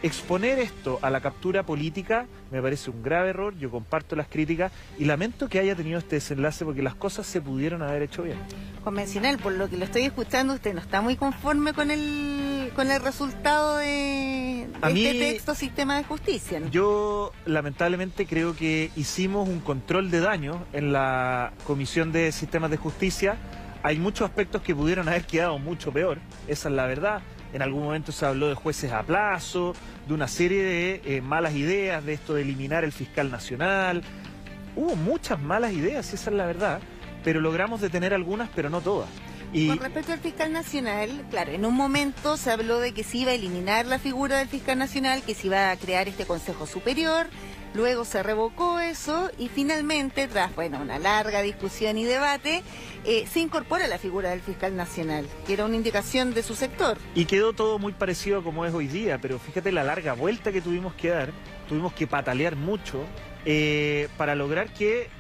exponer 0.03 0.59
esto 0.59 0.99
a 1.03 1.11
la 1.11 1.21
captura 1.21 1.65
política 1.65 2.27
me 2.51 2.63
parece 2.63 2.91
un 2.91 3.03
grave 3.03 3.31
error, 3.31 3.57
yo 3.59 3.71
comparto 3.71 4.17
las 4.17 4.27
críticas 4.27 4.73
y 4.99 5.05
lamento 5.05 5.49
que 5.49 5.59
haya 5.59 5.77
tenido 5.77 5.99
este 5.99 6.17
desenlace 6.17 6.65
porque 6.65 6.83
las 6.83 6.95
cosas 6.95 7.27
se 7.27 7.43
pudieron 7.43 7.83
haber 7.83 8.03
hecho 8.03 8.23
bien. 8.23 8.39
Convencional, 8.83 9.37
por 9.39 9.53
lo 9.53 9.69
que 9.69 9.77
lo 9.77 9.85
estoy 9.85 10.03
escuchando, 10.03 10.55
usted 10.55 10.73
no 10.73 10.81
está 10.81 11.03
muy 11.03 11.17
conforme 11.17 11.75
con 11.75 11.91
el 11.91 12.52
con 12.75 12.91
el 12.91 13.01
resultado 13.03 13.77
de, 13.77 14.63
este 14.63 15.15
texto 15.15 15.55
sistema 15.55 15.97
de 15.97 16.05
justicia. 16.05 16.61
Yo 16.71 17.33
lamentablemente 17.45 18.27
creo 18.27 18.57
que 18.57 18.91
hicimos 18.97 19.49
un 19.49 19.61
control 19.61 20.11
de 20.11 20.21
daño 20.21 20.65
en 20.73 20.93
la 20.93 21.53
Comisión 21.67 22.13
de 22.13 22.33
Sistemas 22.33 22.71
de 22.71 22.77
Justicia. 22.77 23.37
Hay 23.83 23.99
muchos 23.99 24.29
aspectos 24.29 24.63
que 24.63 24.75
pudieron 24.75 25.09
haber 25.09 25.25
quedado 25.25 25.59
mucho 25.59 25.93
peor, 25.93 26.19
esa 26.49 26.69
es 26.69 26.75
la 26.75 26.87
verdad. 26.87 27.23
En 27.53 27.61
algún 27.61 27.85
momento 27.85 28.13
se 28.13 28.25
habló 28.25 28.49
de 28.49 28.55
jueces 28.55 28.93
a 28.93 29.03
plazo, 29.03 29.75
de 30.09 30.15
una 30.15 30.29
serie 30.29 30.63
de 30.63 31.03
eh, 31.05 31.21
malas 31.21 31.55
ideas, 31.55 32.05
de 32.05 32.15
esto 32.15 32.35
de 32.35 32.43
eliminar 32.43 32.85
el 32.85 32.93
fiscal 32.93 33.31
nacional. 33.31 34.03
Hubo 34.75 34.97
muchas 34.97 35.39
malas 35.41 35.73
ideas, 35.73 36.15
esa 36.15 36.31
es 36.31 36.37
la 36.37 36.47
verdad, 36.47 36.81
pero 37.23 37.41
logramos 37.41 37.83
detener 37.83 38.15
algunas, 38.15 38.49
pero 38.55 38.71
no 38.71 38.81
todas. 38.81 39.09
Con 39.53 39.79
respecto 39.79 40.13
al 40.13 40.19
fiscal 40.19 40.51
nacional, 40.51 41.27
claro, 41.29 41.53
en 41.53 41.67
un 41.67 41.75
momento 41.75 42.39
se 42.39 42.51
habló 42.51 42.79
de 42.79 42.95
que 42.95 43.05
se 43.05 43.19
iba 43.19 43.33
a 43.33 43.35
eliminar 43.35 43.85
la 43.85 43.99
figura 43.99 44.39
del 44.39 44.49
fiscal 44.49 44.79
nacional, 44.79 45.23
que 45.23 45.35
se 45.35 45.49
iba 45.49 45.71
a 45.71 45.77
crear 45.77 46.09
este 46.09 46.25
Consejo 46.25 46.67
Superior, 46.67 47.27
luego 47.75 48.07
se 48.07 48.23
revocó 48.23 48.81
eso 48.81 49.31
y 49.39 49.49
finalmente, 49.49 50.27
tras 50.27 50.55
bueno, 50.55 50.81
una 50.81 50.99
larga 50.99 51.43
discusión 51.43 51.99
y 51.99 52.05
debate, 52.05 52.63
eh, 53.05 53.27
se 53.31 53.41
incorpora 53.41 53.87
la 53.89 53.99
figura 53.99 54.31
del 54.31 54.41
fiscal 54.41 54.75
nacional, 54.75 55.27
que 55.47 55.53
era 55.53 55.67
una 55.67 55.77
indicación 55.77 56.33
de 56.33 56.43
su 56.43 56.55
sector. 56.55 56.97
Y 57.15 57.27
quedó 57.27 57.53
todo 57.53 57.79
muy 57.79 57.93
parecido 57.93 58.39
a 58.39 58.43
como 58.43 58.65
es 58.65 58.73
hoy 58.73 58.87
día, 58.87 59.19
pero 59.21 59.39
fíjate 59.39 59.71
la 59.71 59.85
larga 59.85 60.15
vuelta 60.15 60.51
que 60.51 60.63
tuvimos 60.63 60.95
que 60.95 61.09
dar, 61.09 61.31
tuvimos 61.69 61.93
que 61.93 62.07
patalear 62.07 62.57
mucho 62.57 63.05
eh, 63.45 64.09
para 64.17 64.35
lograr 64.35 64.73
que 64.73 65.11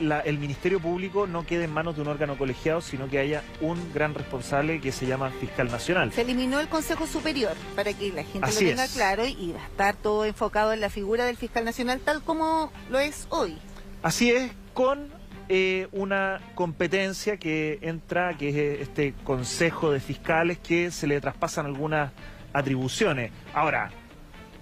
el 0.00 0.38
Ministerio 0.38 0.80
Público 0.80 1.26
no 1.26 1.44
quede 1.44 1.64
en 1.64 1.72
manos 1.72 1.96
de 1.96 2.02
un 2.02 2.08
órgano 2.08 2.36
colegiado, 2.36 2.80
sino 2.80 3.08
que 3.08 3.18
haya 3.18 3.42
un 3.60 3.92
gran 3.92 4.14
responsable 4.14 4.80
que 4.80 4.92
se 4.92 5.06
llama 5.06 5.30
Fiscal 5.30 5.70
Nacional. 5.70 6.12
Se 6.12 6.22
eliminó 6.22 6.60
el 6.60 6.68
Consejo 6.68 7.06
Superior 7.06 7.52
para 7.74 7.92
que 7.92 8.12
la 8.12 8.24
gente 8.24 8.48
lo 8.48 8.58
tenga 8.58 8.88
claro 8.88 9.26
y 9.26 9.52
va 9.52 9.62
a 9.62 9.66
estar 9.66 9.96
todo 9.96 10.24
enfocado 10.24 10.72
en 10.72 10.80
la 10.80 10.90
figura 10.90 11.24
del 11.24 11.36
Fiscal 11.36 11.64
Nacional 11.64 12.00
tal 12.00 12.22
como 12.22 12.72
lo 12.90 12.98
es 12.98 13.26
hoy. 13.30 13.58
Así 14.02 14.30
es, 14.30 14.52
con 14.74 15.08
eh, 15.48 15.88
una 15.92 16.40
competencia 16.54 17.38
que 17.38 17.78
entra, 17.82 18.36
que 18.36 18.50
es 18.50 18.80
este 18.88 19.14
consejo 19.24 19.90
de 19.90 20.00
fiscales 20.00 20.58
que 20.58 20.90
se 20.90 21.06
le 21.06 21.20
traspasan 21.20 21.66
algunas 21.66 22.12
atribuciones. 22.52 23.32
Ahora, 23.54 23.90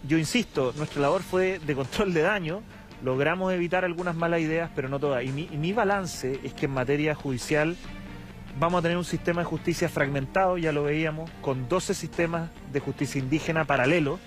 yo 0.06 0.16
insisto, 0.16 0.72
nuestra 0.76 1.02
labor 1.02 1.22
fue 1.22 1.58
de 1.58 1.74
control 1.74 2.14
de 2.14 2.22
daño, 2.22 2.62
logramos 3.02 3.52
evitar 3.52 3.84
algunas 3.84 4.14
malas 4.14 4.40
ideas, 4.40 4.70
pero 4.74 4.88
no 4.88 4.98
todas. 4.98 5.24
Y 5.24 5.28
mi, 5.28 5.48
y 5.52 5.56
mi 5.56 5.72
balance 5.72 6.40
es 6.42 6.52
que 6.54 6.66
en 6.66 6.72
materia 6.72 7.14
judicial 7.14 7.76
vamos 8.58 8.78
a 8.78 8.82
tener 8.82 8.96
un 8.96 9.04
sistema 9.04 9.42
de 9.42 9.46
justicia 9.46 9.88
fragmentado, 9.88 10.58
ya 10.58 10.72
lo 10.72 10.84
veíamos, 10.84 11.30
con 11.40 11.68
12 11.68 11.94
sistemas 11.94 12.50
de 12.72 12.80
justicia 12.80 13.18
indígena 13.18 13.64
paralelos. 13.64 14.18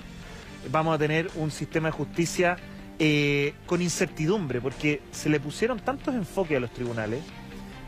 Vamos 0.71 0.95
a 0.95 0.97
tener 0.97 1.29
un 1.35 1.51
sistema 1.51 1.89
de 1.89 1.93
justicia 1.93 2.57
eh, 2.99 3.53
con 3.65 3.81
incertidumbre, 3.81 4.61
porque 4.61 5.01
se 5.11 5.29
le 5.29 5.39
pusieron 5.39 5.79
tantos 5.79 6.13
enfoques 6.15 6.57
a 6.57 6.59
los 6.59 6.71
tribunales, 6.71 7.23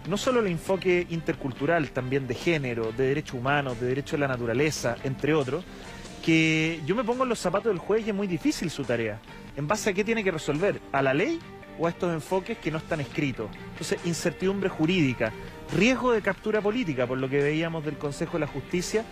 no 0.09 0.17
solo 0.17 0.39
el 0.39 0.47
enfoque 0.47 1.05
intercultural, 1.09 1.91
también 1.91 2.27
de 2.27 2.33
género, 2.33 2.91
de 2.91 3.07
derechos 3.07 3.35
humanos, 3.35 3.79
de 3.79 3.88
derechos 3.88 4.13
de 4.13 4.17
la 4.19 4.29
naturaleza, 4.29 4.95
entre 5.03 5.33
otros, 5.33 5.63
que 6.23 6.81
yo 6.85 6.95
me 6.95 7.03
pongo 7.03 7.23
en 7.23 7.29
los 7.29 7.39
zapatos 7.39 7.71
del 7.71 7.79
juez 7.79 8.05
y 8.05 8.09
es 8.09 8.15
muy 8.15 8.27
difícil 8.27 8.69
su 8.69 8.83
tarea. 8.83 9.19
¿En 9.55 9.67
base 9.67 9.89
a 9.89 9.93
qué 9.93 10.03
tiene 10.03 10.23
que 10.23 10.31
resolver? 10.31 10.79
¿A 10.91 11.01
la 11.01 11.13
ley 11.13 11.39
o 11.79 11.87
a 11.87 11.89
estos 11.89 12.13
enfoques 12.13 12.57
que 12.57 12.71
no 12.71 12.77
están 12.77 13.01
escritos? 13.01 13.49
Entonces, 13.71 13.99
incertidumbre 14.05 14.69
jurídica, 14.69 15.31
riesgo 15.75 16.11
de 16.11 16.21
captura 16.21 16.61
política, 16.61 17.07
por 17.07 17.17
lo 17.17 17.29
que 17.29 17.41
veíamos 17.41 17.83
del 17.83 17.97
Consejo 17.97 18.33
de 18.33 18.39
la 18.41 18.47
Justicia, 18.47 19.03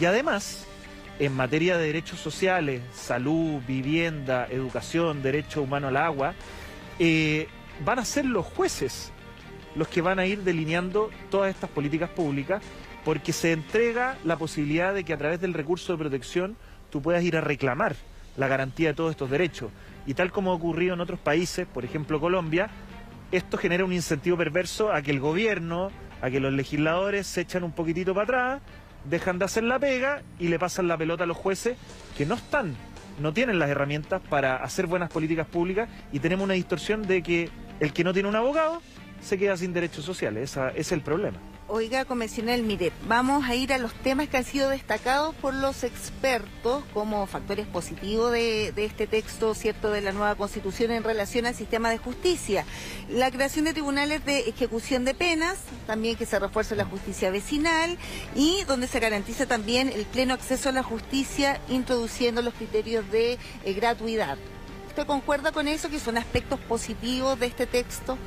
y 0.00 0.04
además 0.04 0.66
en 1.18 1.34
materia 1.34 1.76
de 1.76 1.86
derechos 1.86 2.18
sociales, 2.18 2.82
salud, 2.92 3.60
vivienda, 3.66 4.48
educación, 4.50 5.22
derecho 5.22 5.62
humano 5.62 5.88
al 5.88 5.96
agua, 5.96 6.34
eh, 6.98 7.46
van 7.84 7.98
a 7.98 8.04
ser 8.04 8.24
los 8.24 8.44
jueces 8.46 9.12
los 9.74 9.88
que 9.88 10.00
van 10.00 10.18
a 10.18 10.26
ir 10.26 10.42
delineando 10.42 11.10
todas 11.30 11.52
estas 11.52 11.70
políticas 11.70 12.10
públicas, 12.10 12.62
porque 13.04 13.32
se 13.32 13.52
entrega 13.52 14.16
la 14.24 14.36
posibilidad 14.36 14.94
de 14.94 15.04
que 15.04 15.12
a 15.12 15.18
través 15.18 15.40
del 15.40 15.54
recurso 15.54 15.92
de 15.92 15.98
protección 15.98 16.56
tú 16.90 17.02
puedas 17.02 17.22
ir 17.22 17.36
a 17.36 17.40
reclamar 17.40 17.96
la 18.36 18.48
garantía 18.48 18.88
de 18.88 18.94
todos 18.94 19.10
estos 19.10 19.30
derechos. 19.30 19.70
Y 20.06 20.14
tal 20.14 20.32
como 20.32 20.50
ha 20.50 20.54
ocurrido 20.54 20.94
en 20.94 21.00
otros 21.00 21.20
países, 21.20 21.66
por 21.66 21.84
ejemplo 21.84 22.20
Colombia, 22.20 22.70
esto 23.32 23.58
genera 23.58 23.84
un 23.84 23.92
incentivo 23.92 24.36
perverso 24.36 24.92
a 24.92 25.02
que 25.02 25.10
el 25.10 25.20
gobierno, 25.20 25.90
a 26.20 26.30
que 26.30 26.40
los 26.40 26.52
legisladores 26.52 27.26
se 27.26 27.42
echan 27.42 27.64
un 27.64 27.72
poquitito 27.72 28.14
para 28.14 28.24
atrás 28.24 28.62
dejan 29.04 29.38
de 29.38 29.44
hacer 29.44 29.64
la 29.64 29.78
pega 29.78 30.22
y 30.38 30.48
le 30.48 30.58
pasan 30.58 30.88
la 30.88 30.96
pelota 30.96 31.24
a 31.24 31.26
los 31.26 31.36
jueces 31.36 31.76
que 32.16 32.26
no 32.26 32.34
están, 32.34 32.74
no 33.20 33.32
tienen 33.32 33.58
las 33.58 33.70
herramientas 33.70 34.20
para 34.28 34.56
hacer 34.56 34.86
buenas 34.86 35.10
políticas 35.10 35.46
públicas 35.46 35.88
y 36.12 36.18
tenemos 36.18 36.44
una 36.44 36.54
distorsión 36.54 37.02
de 37.02 37.22
que 37.22 37.50
el 37.80 37.92
que 37.92 38.04
no 38.04 38.12
tiene 38.12 38.28
un 38.28 38.36
abogado 38.36 38.82
se 39.20 39.38
queda 39.38 39.56
sin 39.56 39.72
derechos 39.72 40.04
sociales. 40.04 40.50
ese 40.50 40.72
es 40.80 40.92
el 40.92 41.00
problema. 41.02 41.38
Oiga, 41.66 42.04
convencional, 42.04 42.62
mire, 42.62 42.92
vamos 43.08 43.48
a 43.48 43.54
ir 43.54 43.72
a 43.72 43.78
los 43.78 43.94
temas 43.94 44.28
que 44.28 44.36
han 44.36 44.44
sido 44.44 44.68
destacados 44.68 45.34
por 45.36 45.54
los 45.54 45.82
expertos 45.82 46.84
como 46.92 47.26
factores 47.26 47.66
positivos 47.66 48.32
de, 48.32 48.74
este 48.76 49.06
texto, 49.06 49.54
¿cierto?, 49.54 49.90
de 49.90 50.02
la 50.02 50.12
nueva 50.12 50.34
constitución 50.34 50.90
en 50.90 51.02
relación 51.02 51.46
al 51.46 51.54
sistema 51.54 51.88
de 51.88 51.96
justicia. 51.96 52.66
La 53.08 53.30
creación 53.30 53.64
de 53.64 53.72
tribunales 53.72 54.22
de 54.26 54.40
ejecución 54.40 55.06
de 55.06 55.14
penas, 55.14 55.56
también 55.86 56.16
que 56.16 56.26
se 56.26 56.38
refuerce 56.38 56.76
la 56.76 56.84
justicia 56.84 57.30
vecinal 57.30 57.96
y 58.34 58.62
donde 58.64 58.86
se 58.86 59.00
garantiza 59.00 59.46
también 59.46 59.88
el 59.88 60.04
pleno 60.04 60.34
acceso 60.34 60.68
a 60.68 60.72
la 60.72 60.82
justicia 60.82 61.58
introduciendo 61.70 62.42
los 62.42 62.52
criterios 62.52 63.10
de 63.10 63.38
eh, 63.64 63.72
gratuidad. 63.72 64.36
¿Usted 64.88 65.06
concuerda 65.06 65.50
con 65.50 65.66
eso, 65.66 65.88
que 65.88 65.98
son 65.98 66.18
aspectos 66.18 66.60
positivos 66.60 67.40
de 67.40 67.46
este 67.46 67.66
texto? 67.66 68.18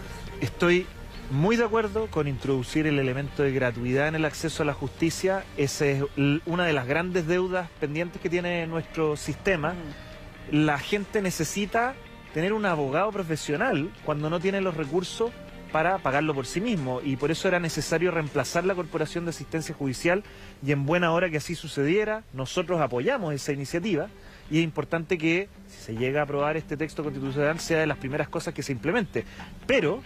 Estoy 0.42 0.88
muy 1.32 1.58
de 1.58 1.66
acuerdo 1.66 2.08
con 2.08 2.28
introducir 2.28 2.88
el 2.88 3.00
elemento 3.00 3.44
de 3.44 3.52
gratuidad 3.52 4.08
en 4.08 4.16
el 4.16 4.26
acceso 4.26 4.64
a 4.64 4.66
la 4.66 4.74
justicia. 4.74 5.44
Esa 5.58 5.86
es 5.86 6.04
una 6.46 6.66
de 6.66 6.74
las 6.74 6.88
grandes 6.88 7.28
deudas 7.28 7.70
pendientes 7.80 8.22
que 8.22 8.30
tiene 8.30 8.66
nuestro 8.68 9.18
sistema. 9.18 9.74
Mm. 9.74 10.56
La 10.56 10.80
gente 10.80 11.22
necesita 11.22 11.96
tener 12.34 12.54
un 12.54 12.66
abogado 12.66 13.12
profesional 13.12 13.92
cuando 14.06 14.30
no 14.30 14.40
tiene 14.40 14.62
los 14.62 14.78
recursos 14.78 15.32
para 15.72 15.98
pagarlo 15.98 16.34
por 16.34 16.46
sí 16.46 16.62
mismo 16.62 17.02
y 17.04 17.18
por 17.18 17.30
eso 17.30 17.48
era 17.48 17.60
necesario 17.60 18.12
reemplazar 18.12 18.64
la 18.64 18.74
Corporación 18.74 19.26
de 19.26 19.32
Asistencia 19.32 19.76
Judicial 19.76 20.24
y 20.66 20.72
en 20.72 20.86
buena 20.86 21.12
hora 21.12 21.30
que 21.30 21.38
así 21.38 21.56
sucediera, 21.56 22.24
nosotros 22.32 22.80
apoyamos 22.80 23.34
esa 23.34 23.52
iniciativa 23.52 24.08
y 24.50 24.60
es 24.60 24.64
importante 24.64 25.18
que 25.18 25.50
si 25.68 25.78
se 25.78 25.96
llega 25.98 26.22
a 26.22 26.24
aprobar 26.24 26.56
este 26.56 26.78
texto 26.78 27.04
constitucional 27.04 27.60
sea 27.60 27.80
de 27.80 27.88
las 27.88 27.98
primeras 27.98 28.30
cosas 28.30 28.54
que 28.54 28.64
se 28.64 28.72
implemente. 28.72 29.26
Pero 29.66 30.02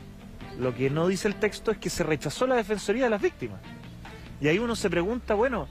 lo 0.60 0.76
que 0.76 0.90
no 0.90 1.08
dice 1.08 1.28
el 1.28 1.36
texto 1.36 1.72
es 1.72 1.78
que 1.78 1.90
se 1.90 2.04
rechazó 2.04 2.48
la 2.48 2.56
defensoría 2.56 3.06
de 3.06 3.10
las 3.10 3.22
víctimas. 3.22 3.60
Y 4.40 4.48
ahí 4.48 4.60
uno 4.60 4.76
se 4.76 4.90
pregunta, 4.90 5.34
bueno, 5.34 5.68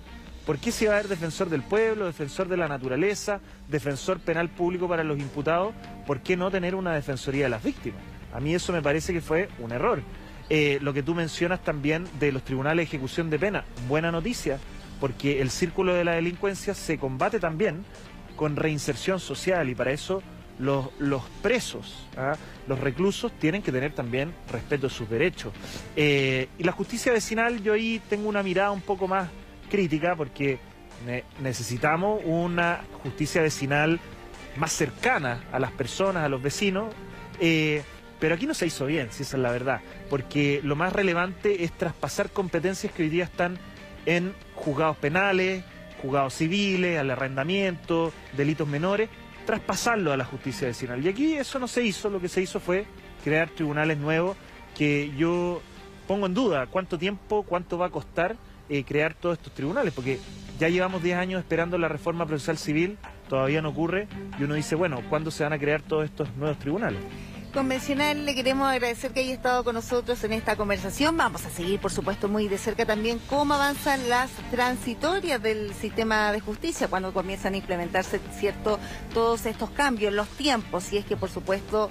¿por 0.46 0.58
qué 0.58 0.72
se 0.72 0.86
va 0.86 0.92
a 0.92 0.98
haber 0.98 1.08
defensor 1.08 1.48
del 1.48 1.62
pueblo, 1.62 2.06
defensor 2.06 2.48
de 2.48 2.56
la 2.56 2.68
naturaleza, 2.68 3.40
defensor 3.68 4.20
penal 4.20 4.48
público 4.48 4.88
para 4.88 5.04
los 5.04 5.18
imputados? 5.18 5.74
¿Por 6.06 6.20
qué 6.20 6.36
no 6.36 6.50
tener 6.50 6.74
una 6.74 6.92
defensoría 6.92 7.44
de 7.44 7.50
las 7.50 7.62
víctimas? 7.62 8.00
A 8.32 8.40
mí 8.40 8.54
eso 8.54 8.72
me 8.72 8.82
parece 8.82 9.12
que 9.12 9.20
fue 9.20 9.48
un 9.58 9.72
error. 9.72 10.02
Eh, 10.48 10.78
lo 10.82 10.92
que 10.92 11.02
tú 11.02 11.14
mencionas 11.14 11.62
también 11.62 12.06
de 12.18 12.32
los 12.32 12.42
tribunales 12.42 12.78
de 12.78 12.82
ejecución 12.82 13.30
de 13.30 13.38
pena, 13.38 13.64
buena 13.88 14.10
noticia, 14.10 14.58
porque 15.00 15.40
el 15.40 15.50
círculo 15.50 15.94
de 15.94 16.04
la 16.04 16.12
delincuencia 16.12 16.74
se 16.74 16.98
combate 16.98 17.40
también 17.40 17.84
con 18.36 18.56
reinserción 18.56 19.20
social 19.20 19.68
y 19.68 19.74
para 19.74 19.92
eso 19.92 20.22
los, 20.60 21.22
presos, 21.42 22.06
¿ah? 22.16 22.36
los 22.66 22.78
reclusos 22.78 23.32
tienen 23.32 23.62
que 23.62 23.72
tener 23.72 23.92
también 23.92 24.32
respeto 24.50 24.86
a 24.86 24.90
sus 24.90 25.08
derechos. 25.08 25.52
Eh, 25.96 26.48
y 26.58 26.64
la 26.64 26.72
justicia 26.72 27.12
vecinal, 27.12 27.62
yo 27.62 27.72
ahí 27.72 28.00
tengo 28.08 28.28
una 28.28 28.42
mirada 28.42 28.70
un 28.70 28.82
poco 28.82 29.08
más 29.08 29.28
crítica 29.70 30.14
porque 30.16 30.58
necesitamos 31.40 32.20
una 32.24 32.82
justicia 33.02 33.40
vecinal 33.40 33.98
más 34.56 34.72
cercana 34.72 35.44
a 35.52 35.58
las 35.58 35.72
personas, 35.72 36.24
a 36.24 36.28
los 36.28 36.42
vecinos. 36.42 36.92
Eh, 37.40 37.82
pero 38.18 38.34
aquí 38.34 38.46
no 38.46 38.52
se 38.52 38.66
hizo 38.66 38.84
bien, 38.84 39.08
si 39.10 39.22
esa 39.22 39.38
es 39.38 39.42
la 39.42 39.50
verdad, 39.50 39.80
porque 40.10 40.60
lo 40.62 40.76
más 40.76 40.92
relevante 40.92 41.64
es 41.64 41.72
traspasar 41.72 42.28
competencias 42.28 42.92
que 42.92 43.04
hoy 43.04 43.08
día 43.08 43.24
están 43.24 43.58
en 44.04 44.34
juzgados 44.54 44.98
penales, 44.98 45.64
juzgados 46.02 46.34
civiles, 46.34 46.98
al 46.98 47.10
arrendamiento, 47.10 48.12
delitos 48.36 48.68
menores, 48.68 49.08
traspasarlo 49.46 50.12
a 50.12 50.16
la 50.16 50.24
justicia 50.24 50.68
vecinal. 50.68 51.04
Y 51.04 51.08
aquí 51.08 51.34
eso 51.34 51.58
no 51.58 51.68
se 51.68 51.82
hizo, 51.82 52.10
lo 52.10 52.20
que 52.20 52.28
se 52.28 52.42
hizo 52.42 52.60
fue 52.60 52.86
crear 53.24 53.48
tribunales 53.50 53.98
nuevos 53.98 54.36
que 54.76 55.12
yo 55.16 55.60
pongo 56.06 56.26
en 56.26 56.34
duda 56.34 56.66
cuánto 56.66 56.98
tiempo, 56.98 57.42
cuánto 57.42 57.78
va 57.78 57.86
a 57.86 57.90
costar 57.90 58.36
eh, 58.68 58.84
crear 58.84 59.14
todos 59.14 59.38
estos 59.38 59.52
tribunales, 59.52 59.92
porque 59.92 60.20
ya 60.60 60.68
llevamos 60.68 61.02
10 61.02 61.18
años 61.18 61.40
esperando 61.40 61.76
la 61.76 61.88
reforma 61.88 62.24
procesal 62.24 62.56
civil, 62.56 62.98
todavía 63.28 63.60
no 63.62 63.70
ocurre, 63.70 64.06
y 64.38 64.44
uno 64.44 64.54
dice, 64.54 64.76
bueno, 64.76 65.02
¿cuándo 65.08 65.32
se 65.32 65.42
van 65.42 65.52
a 65.52 65.58
crear 65.58 65.82
todos 65.82 66.04
estos 66.04 66.32
nuevos 66.36 66.56
tribunales? 66.58 67.00
Convencional, 67.52 68.26
le 68.26 68.34
queremos 68.34 68.68
agradecer 68.68 69.12
que 69.12 69.20
haya 69.20 69.34
estado 69.34 69.64
con 69.64 69.74
nosotros 69.74 70.22
en 70.22 70.32
esta 70.32 70.54
conversación. 70.54 71.16
Vamos 71.16 71.44
a 71.46 71.50
seguir, 71.50 71.80
por 71.80 71.90
supuesto, 71.90 72.28
muy 72.28 72.46
de 72.46 72.58
cerca 72.58 72.86
también 72.86 73.20
cómo 73.28 73.54
avanzan 73.54 74.08
las 74.08 74.30
transitorias 74.52 75.42
del 75.42 75.74
sistema 75.74 76.30
de 76.30 76.38
justicia 76.38 76.86
cuando 76.86 77.12
comienzan 77.12 77.54
a 77.54 77.56
implementarse, 77.56 78.20
cierto, 78.38 78.78
todos 79.12 79.46
estos 79.46 79.70
cambios, 79.70 80.12
los 80.12 80.28
tiempos, 80.28 80.92
y 80.92 80.98
es 80.98 81.04
que, 81.04 81.16
por 81.16 81.28
supuesto, 81.28 81.90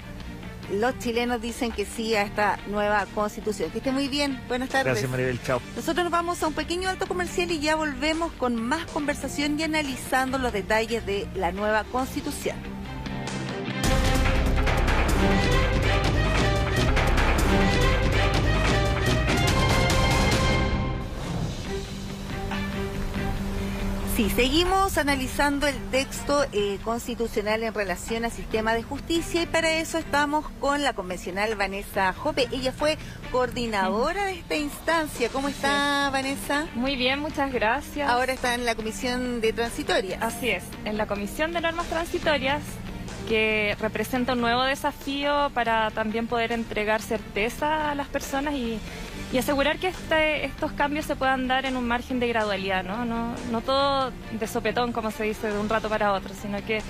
los 0.72 0.98
chilenos 1.00 1.42
dicen 1.42 1.74
que 1.74 1.86
sí 1.86 2.16
a 2.16 2.22
esta 2.22 2.58
nueva 2.68 3.06
constitución. 3.14 3.70
Que 3.72 3.80
esté 3.80 3.92
muy 3.92 4.08
bien. 4.08 4.42
Buenas 4.48 4.70
tardes. 4.70 4.86
Gracias, 4.86 5.12
Maribel. 5.12 5.42
Chao. 5.44 5.62
Nosotros 5.76 6.06
nos 6.06 6.12
vamos 6.12 6.42
a 6.42 6.48
un 6.48 6.54
pequeño 6.54 6.88
alto 6.88 7.06
comercial 7.06 7.52
y 7.52 7.60
ya 7.60 7.76
volvemos 7.76 8.32
con 8.34 8.56
más 8.56 8.86
conversación 8.86 9.60
y 9.60 9.64
analizando 9.64 10.38
los 10.38 10.54
detalles 10.54 11.06
de 11.06 11.28
la 11.36 11.52
nueva 11.52 11.84
constitución. 11.84 12.79
Sí, 24.20 24.30
seguimos 24.30 24.98
analizando 24.98 25.66
el 25.66 25.78
texto 25.92 26.44
eh, 26.52 26.78
constitucional 26.84 27.64
en 27.64 27.74
relación 27.74 28.26
al 28.26 28.32
sistema 28.32 28.74
de 28.74 28.84
justicia 28.84 29.44
y 29.44 29.46
para 29.46 29.72
eso 29.72 29.98
estamos 29.98 30.46
con 30.60 30.84
la 30.84 30.92
convencional 30.92 31.56
Vanessa 31.56 32.12
Jope. 32.12 32.50
Ella 32.52 32.74
fue 32.74 32.98
coordinadora 33.32 34.26
de 34.26 34.34
esta 34.34 34.58
instancia. 34.58 35.30
¿Cómo 35.30 35.48
está, 35.48 36.10
Vanessa? 36.12 36.68
Muy 36.76 36.98
bien, 36.98 37.22
muchas 37.22 37.54
gracias. 37.54 38.10
Ahora 38.10 38.34
está 38.34 38.56
en 38.56 38.66
la 38.66 38.76
comisión 38.76 39.40
de 39.40 39.54
transitorias. 39.54 40.22
Así 40.22 40.50
es, 40.50 40.66
en 40.84 40.98
la 40.98 41.08
comisión 41.08 41.54
de 41.54 41.62
normas 41.62 41.88
transitorias 41.88 42.62
que 43.30 43.78
representa 43.80 44.34
un 44.34 44.42
nuevo 44.42 44.64
desafío 44.64 45.52
para 45.54 45.92
también 45.92 46.28
poder 46.28 46.52
entregar 46.52 47.02
certeza 47.02 47.92
a 47.92 47.96
las 47.96 48.08
personas 48.08 48.56
y 48.56 48.80
y 49.32 49.38
asegurar 49.38 49.78
que 49.78 49.88
este, 49.88 50.46
estos 50.46 50.72
cambios 50.72 51.06
se 51.06 51.16
puedan 51.16 51.48
dar 51.48 51.66
en 51.66 51.78
un 51.78 51.88
margen 51.88 52.20
de 52.20 52.28
gradualidad, 52.28 52.84
¿no? 52.84 53.06
¿no? 53.06 53.36
No 53.52 53.62
todo 53.62 54.12
de 54.32 54.48
sopetón, 54.48 54.92
como 54.92 55.12
se 55.12 55.24
dice, 55.24 55.52
de 55.52 55.60
un 55.60 55.70
rato 55.70 55.88
para 55.88 56.14
otro, 56.14 56.34
sino 56.34 56.64
que 56.66 56.82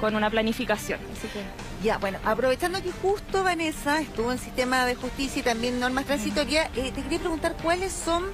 con 0.00 0.16
una 0.16 0.28
planificación. 0.28 0.98
Así 1.16 1.28
que... 1.28 1.40
Ya, 1.84 1.98
bueno, 1.98 2.18
aprovechando 2.24 2.82
que 2.82 2.90
justo 2.90 3.44
Vanessa 3.44 4.00
estuvo 4.00 4.32
en 4.32 4.38
sistema 4.38 4.86
de 4.86 4.96
justicia 4.96 5.40
y 5.40 5.42
también 5.42 5.78
normas 5.78 6.04
transitorias, 6.04 6.68
eh, 6.76 6.90
te 6.92 7.02
quería 7.02 7.20
preguntar 7.20 7.54
cuáles 7.62 7.92
son 7.92 8.24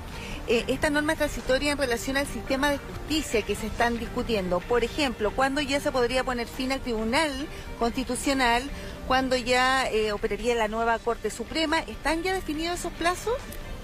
eh, 0.50 0.64
estas 0.66 0.90
normas 0.90 1.16
transitorias 1.16 1.74
en 1.74 1.78
relación 1.78 2.16
al 2.16 2.26
sistema 2.26 2.70
de 2.70 2.78
justicia 2.78 3.42
que 3.42 3.54
se 3.54 3.68
están 3.68 4.00
discutiendo. 4.00 4.58
Por 4.58 4.82
ejemplo, 4.82 5.30
¿cuándo 5.30 5.60
ya 5.60 5.78
se 5.78 5.92
podría 5.92 6.24
poner 6.24 6.48
fin 6.48 6.72
al 6.72 6.80
Tribunal 6.80 7.30
Constitucional? 7.78 8.64
¿Cuándo 9.06 9.36
ya 9.36 9.88
eh, 9.88 10.10
operaría 10.10 10.56
la 10.56 10.66
nueva 10.66 10.98
Corte 10.98 11.30
Suprema? 11.30 11.78
¿Están 11.78 12.24
ya 12.24 12.34
definidos 12.34 12.80
esos 12.80 12.92
plazos? 12.94 13.34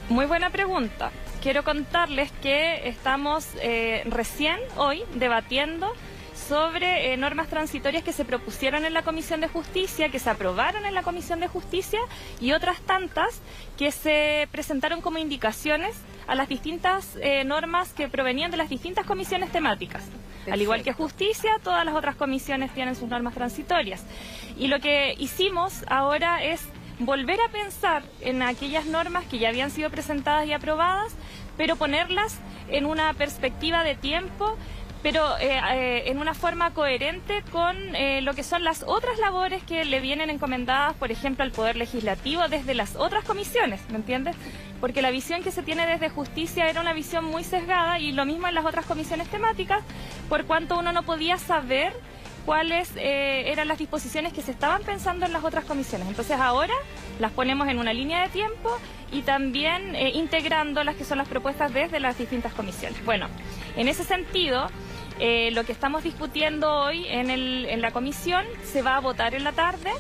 Muy 0.09 0.27
buena 0.27 0.51
pregunta. 0.51 1.13
Quiero 1.41 1.63
contarles 1.63 2.33
que 2.43 2.89
estamos 2.89 3.47
eh, 3.63 4.03
recién 4.07 4.59
hoy 4.77 5.05
debatiendo 5.15 5.93
sobre 6.49 7.13
eh, 7.13 7.17
normas 7.17 7.49
transitorias 7.49 8.03
que 8.03 8.13
se 8.13 8.25
propusieron 8.25 8.85
en 8.85 8.95
la 8.95 9.03
Comisión 9.03 9.41
de 9.41 9.49
Justicia, 9.49 10.09
que 10.09 10.19
se 10.19 10.31
aprobaron 10.31 10.87
en 10.87 10.95
la 10.95 11.03
Comisión 11.03 11.41
de 11.41 11.49
Justicia 11.49 12.01
y 12.41 12.53
otras 12.53 12.81
tantas 12.81 13.41
que 13.77 13.91
se 13.91 14.49
presentaron 14.53 15.01
como 15.01 15.19
indicaciones 15.19 15.97
a 16.27 16.35
las 16.35 16.49
distintas 16.49 17.17
eh, 17.21 17.45
normas 17.45 17.93
que 17.93 18.09
provenían 18.09 18.51
de 18.51 18.57
las 18.57 18.69
distintas 18.69 19.07
comisiones 19.07 19.51
temáticas. 19.51 20.05
Al 20.51 20.63
igual 20.63 20.83
que 20.83 20.93
justicia, 20.93 21.51
todas 21.63 21.85
las 21.85 21.95
otras 21.95 22.15
comisiones 22.15 22.73
tienen 22.73 22.95
sus 22.95 23.09
normas 23.09 23.35
transitorias. 23.35 24.05
Y 24.57 24.69
lo 24.69 24.79
que 24.79 25.15
hicimos 25.19 25.85
ahora 25.89 26.45
es 26.45 26.63
volver 27.01 27.41
a 27.41 27.51
pensar 27.51 28.05
en 28.21 28.43
aquellas 28.43 28.87
normas 28.87 29.25
que 29.27 29.39
ya 29.39 29.49
habían 29.49 29.71
sido 29.71 29.91
presentadas 29.91 30.47
y 30.47 30.53
aprobadas, 30.53 31.13
pero 31.57 31.77
ponerlas 31.77 32.39
en 32.69 32.87
una 32.87 33.13
perspectiva 33.15 33.83
de 33.83 33.97
tiempo 33.97 34.57
pero 35.03 35.39
eh, 35.39 35.61
eh, 35.73 36.03
en 36.07 36.19
una 36.19 36.35
forma 36.35 36.73
coherente 36.73 37.43
con 37.53 37.77
eh, 37.95 38.21
lo 38.23 38.35
que 38.35 38.43
son 38.43 38.65
las 38.65 38.83
otras 38.87 39.19
labores 39.19 39.63
que 39.63 39.85
le 39.85 40.01
vienen 40.01 40.31
encomendadas, 40.31 40.95
por 40.95 41.11
ejemplo, 41.11 41.45
al 41.45 41.53
Poder 41.53 41.77
Legislativo 41.77 42.49
desde 42.49 42.75
las 42.75 42.97
otras 42.97 43.25
comisiones, 43.25 43.81
¿me 43.91 43.97
entiendes? 43.97 44.37
Porque 44.81 45.03
la 45.03 45.11
visión 45.11 45.43
que 45.43 45.51
se 45.51 45.63
tiene 45.63 45.87
desde 45.87 46.09
justicia 46.09 46.69
era 46.69 46.81
una 46.81 46.93
visión 46.93 47.25
muy 47.25 47.45
sesgada 47.45 47.99
y 47.99 48.13
lo 48.13 48.25
mismo 48.25 48.49
en 48.49 48.55
las 48.55 48.65
otras 48.65 48.87
comisiones 48.87 49.29
temáticas, 49.29 49.83
por 50.29 50.45
cuanto 50.45 50.79
uno 50.79 50.93
no 50.93 51.03
podía 51.03 51.39
saber 51.39 51.93
cuáles 52.45 52.93
eran 52.95 53.67
las 53.67 53.79
disposiciones 53.79 54.33
que 54.33 54.41
se 54.41 54.53
estaban 54.53 54.83
pensando 54.83 55.27
en 55.27 55.33
las 55.33 55.43
otras 55.43 55.65
comisiones. 55.65 56.07
Entonces 56.07 56.39
ahora 56.39 56.75
las 57.19 57.33
ponemos 57.33 57.67
en 57.67 57.81
una 57.81 57.93
línea 57.93 58.23
de 58.23 58.29
tiempo 58.29 58.71
y 59.11 59.23
también 59.23 59.97
integrando 59.97 60.85
las 60.85 60.95
que 60.95 61.05
son 61.05 61.19
las 61.19 61.27
propuestas 61.27 61.75
desde 61.75 61.99
las 61.99 62.17
distintas 62.19 62.53
comisiones. 62.53 63.05
Bueno, 63.05 63.27
en 63.77 63.89
ese 63.89 64.05
sentido, 64.05 64.69
eh, 65.19 65.51
lo 65.53 65.65
que 65.65 65.73
estamos 65.73 66.03
discutiendo 66.03 66.71
hoy 66.71 67.07
en, 67.09 67.31
el, 67.31 67.67
en, 67.67 67.81
la 67.81 67.91
comisión 67.91 68.45
se 68.65 68.83
va 68.83 68.97
a 68.97 69.01
votar 69.01 69.35
en 69.35 69.45
la 69.45 69.53
tarde 69.53 69.91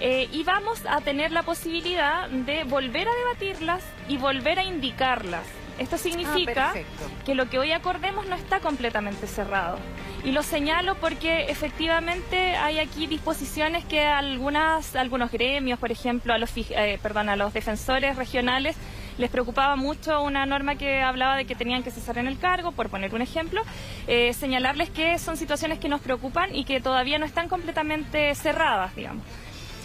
eh, 0.00 0.28
y 0.32 0.44
vamos 0.44 0.82
a 0.88 1.00
tener 1.00 1.32
la 1.32 1.42
posibilidad 1.42 2.28
de 2.28 2.64
volver 2.64 3.08
a 3.08 3.14
debatirlas 3.14 3.82
y 4.08 4.16
volver 4.16 4.58
a 4.58 4.64
indicarlas. 4.64 5.46
Esto 5.78 5.96
significa 5.96 6.74
ah, 6.76 6.80
que 7.24 7.34
lo 7.34 7.48
que 7.48 7.58
hoy 7.58 7.72
acordemos 7.72 8.26
no 8.26 8.36
está 8.36 8.60
completamente 8.60 9.26
cerrado. 9.26 9.78
Y 10.24 10.32
lo 10.32 10.42
señalo 10.42 10.94
porque 10.96 11.44
efectivamente 11.44 12.54
hay 12.56 12.78
aquí 12.78 13.06
disposiciones 13.06 13.86
que 13.86 14.04
algunas, 14.04 14.94
algunos 14.94 15.32
gremios, 15.32 15.78
por 15.78 15.90
ejemplo, 15.90 16.34
a 16.34 16.38
los, 16.38 16.50
eh, 16.54 16.98
perdón, 17.02 17.30
a 17.30 17.36
los 17.36 17.54
defensores 17.54 18.16
regionales, 18.16 18.76
les 19.20 19.30
preocupaba 19.30 19.76
mucho 19.76 20.22
una 20.22 20.46
norma 20.46 20.76
que 20.76 21.02
hablaba 21.02 21.36
de 21.36 21.44
que 21.44 21.54
tenían 21.54 21.82
que 21.82 21.90
cesar 21.90 22.18
en 22.18 22.26
el 22.26 22.38
cargo, 22.38 22.72
por 22.72 22.88
poner 22.88 23.14
un 23.14 23.22
ejemplo, 23.22 23.62
eh, 24.08 24.32
señalarles 24.32 24.90
que 24.90 25.18
son 25.18 25.36
situaciones 25.36 25.78
que 25.78 25.88
nos 25.88 26.00
preocupan 26.00 26.54
y 26.54 26.64
que 26.64 26.80
todavía 26.80 27.18
no 27.18 27.26
están 27.26 27.48
completamente 27.48 28.34
cerradas, 28.34 28.96
digamos. 28.96 29.22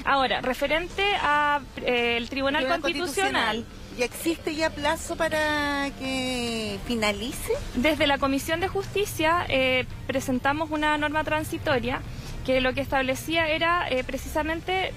Ahora, 0.05 0.39
referente 0.41 1.03
al 1.21 1.63
eh, 1.77 2.25
Tribunal, 2.29 2.67
Constitucional, 2.67 3.65
¿Y 3.97 4.03
existe 4.03 4.53
ya 4.53 4.69
plazo 4.71 5.15
para 5.15 5.89
que 5.97 6.77
finalice? 6.85 7.53
Desde 7.75 8.07
la 8.07 8.17
Comisión 8.17 8.59
de 8.59 8.67
Justicia 8.67 9.45
eh, 9.47 9.85
presentamos 10.05 10.69
una 10.69 10.97
norma 10.97 11.23
transitoria 11.23 12.01
que 12.45 12.59
lo 12.59 12.73
que 12.73 12.81
establecía 12.81 13.47
era 13.47 13.87
precisamente, 14.05 14.91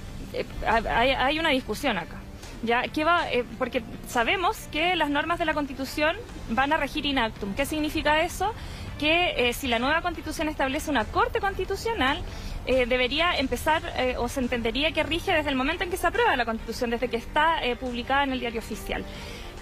hay, 0.67 1.39
una 1.39 1.51
discusión 1.51 1.97
acá. 1.97 2.18
¿Ya? 2.63 2.83
¿Qué 2.83 3.05
va? 3.05 3.31
Eh, 3.31 3.45
porque 3.59 3.83
sabemos 4.07 4.57
que 4.73 4.97
las 4.97 5.11
normas 5.11 5.39
de 5.39 5.45
la 5.45 5.55
Constitución 5.55 6.17
van 6.51 6.73
a 6.73 6.77
regir 6.77 7.07
inactum. 7.07 7.55
¿Qué 7.55 7.67
significa 7.67 8.23
eso? 8.23 8.53
Que 8.99 9.49
eh, 9.49 9.53
si 9.53 9.69
la 9.69 9.79
nueva 9.79 10.03
Constitución 10.03 10.49
establece 10.49 10.91
una 10.91 11.05
Corte 11.05 11.41
Constitucional, 11.41 12.21
eh, 12.67 12.87
debería 12.87 13.39
empezar 13.39 13.83
o 14.19 14.29
se 14.29 14.41
entendería 14.41 14.93
que 14.93 15.03
rige 15.03 15.33
desde 15.33 15.49
el 15.49 15.57
momento 15.57 15.85
en 15.85 15.91
que 15.91 15.97
se 15.97 16.07
aprueba 16.07 16.37
la 16.37 16.45
Constitución, 16.45 16.91
desde 16.91 17.09
que 17.09 17.17
está 17.17 17.61
publicada 17.81 18.25
en 18.25 18.33
el 18.33 18.41
diario 18.41 18.61
oficial. 18.61 19.05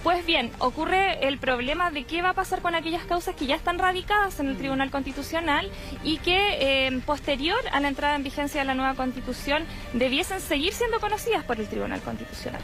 Pues 0.06 0.24
bien, 0.24 0.52
ocurre 0.60 1.26
el 1.26 1.38
problema 1.38 1.90
de 1.90 2.04
qué 2.04 2.22
va 2.22 2.28
a 2.28 2.32
pasar 2.32 2.62
con 2.62 2.76
aquellas 2.76 3.04
causas 3.06 3.34
que 3.34 3.46
ya 3.46 3.56
están 3.56 3.76
radicadas 3.76 4.38
en 4.38 4.46
el 4.46 4.56
Tribunal 4.56 4.88
Constitucional 4.92 5.68
y 6.04 6.18
que 6.18 6.86
eh, 6.86 7.00
posterior 7.04 7.58
a 7.72 7.80
la 7.80 7.88
entrada 7.88 8.14
en 8.14 8.22
vigencia 8.22 8.60
de 8.60 8.66
la 8.66 8.74
nueva 8.74 8.94
Constitución 8.94 9.64
debiesen 9.94 10.40
seguir 10.40 10.72
siendo 10.72 11.00
conocidas 11.00 11.42
por 11.42 11.58
el 11.58 11.66
Tribunal 11.66 12.00
Constitucional. 12.02 12.60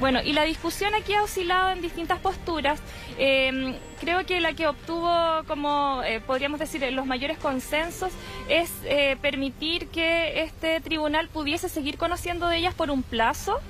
Bueno, 0.00 0.20
y 0.22 0.32
la 0.32 0.42
discusión 0.42 0.92
aquí 0.94 1.14
ha 1.14 1.22
oscilado 1.22 1.70
en 1.70 1.80
distintas 1.80 2.18
posturas. 2.18 2.80
Em, 3.16 3.74
creo 4.00 4.26
que 4.26 4.40
la 4.40 4.52
que 4.52 4.66
obtuvo, 4.66 5.08
como 5.46 6.02
eh, 6.02 6.20
podríamos 6.20 6.58
decir, 6.58 6.82
los 6.92 7.06
mayores 7.06 7.38
consensos 7.38 8.12
es 8.48 8.72
eh, 8.84 9.16
permitir 9.22 9.86
que 9.88 10.42
este 10.42 10.80
tribunal 10.80 11.28
pudiese 11.28 11.68
seguir 11.68 11.96
conociendo 11.96 12.48
de 12.48 12.58
ellas 12.58 12.74
por 12.74 12.90
un 12.90 13.02
plazo. 13.02 13.60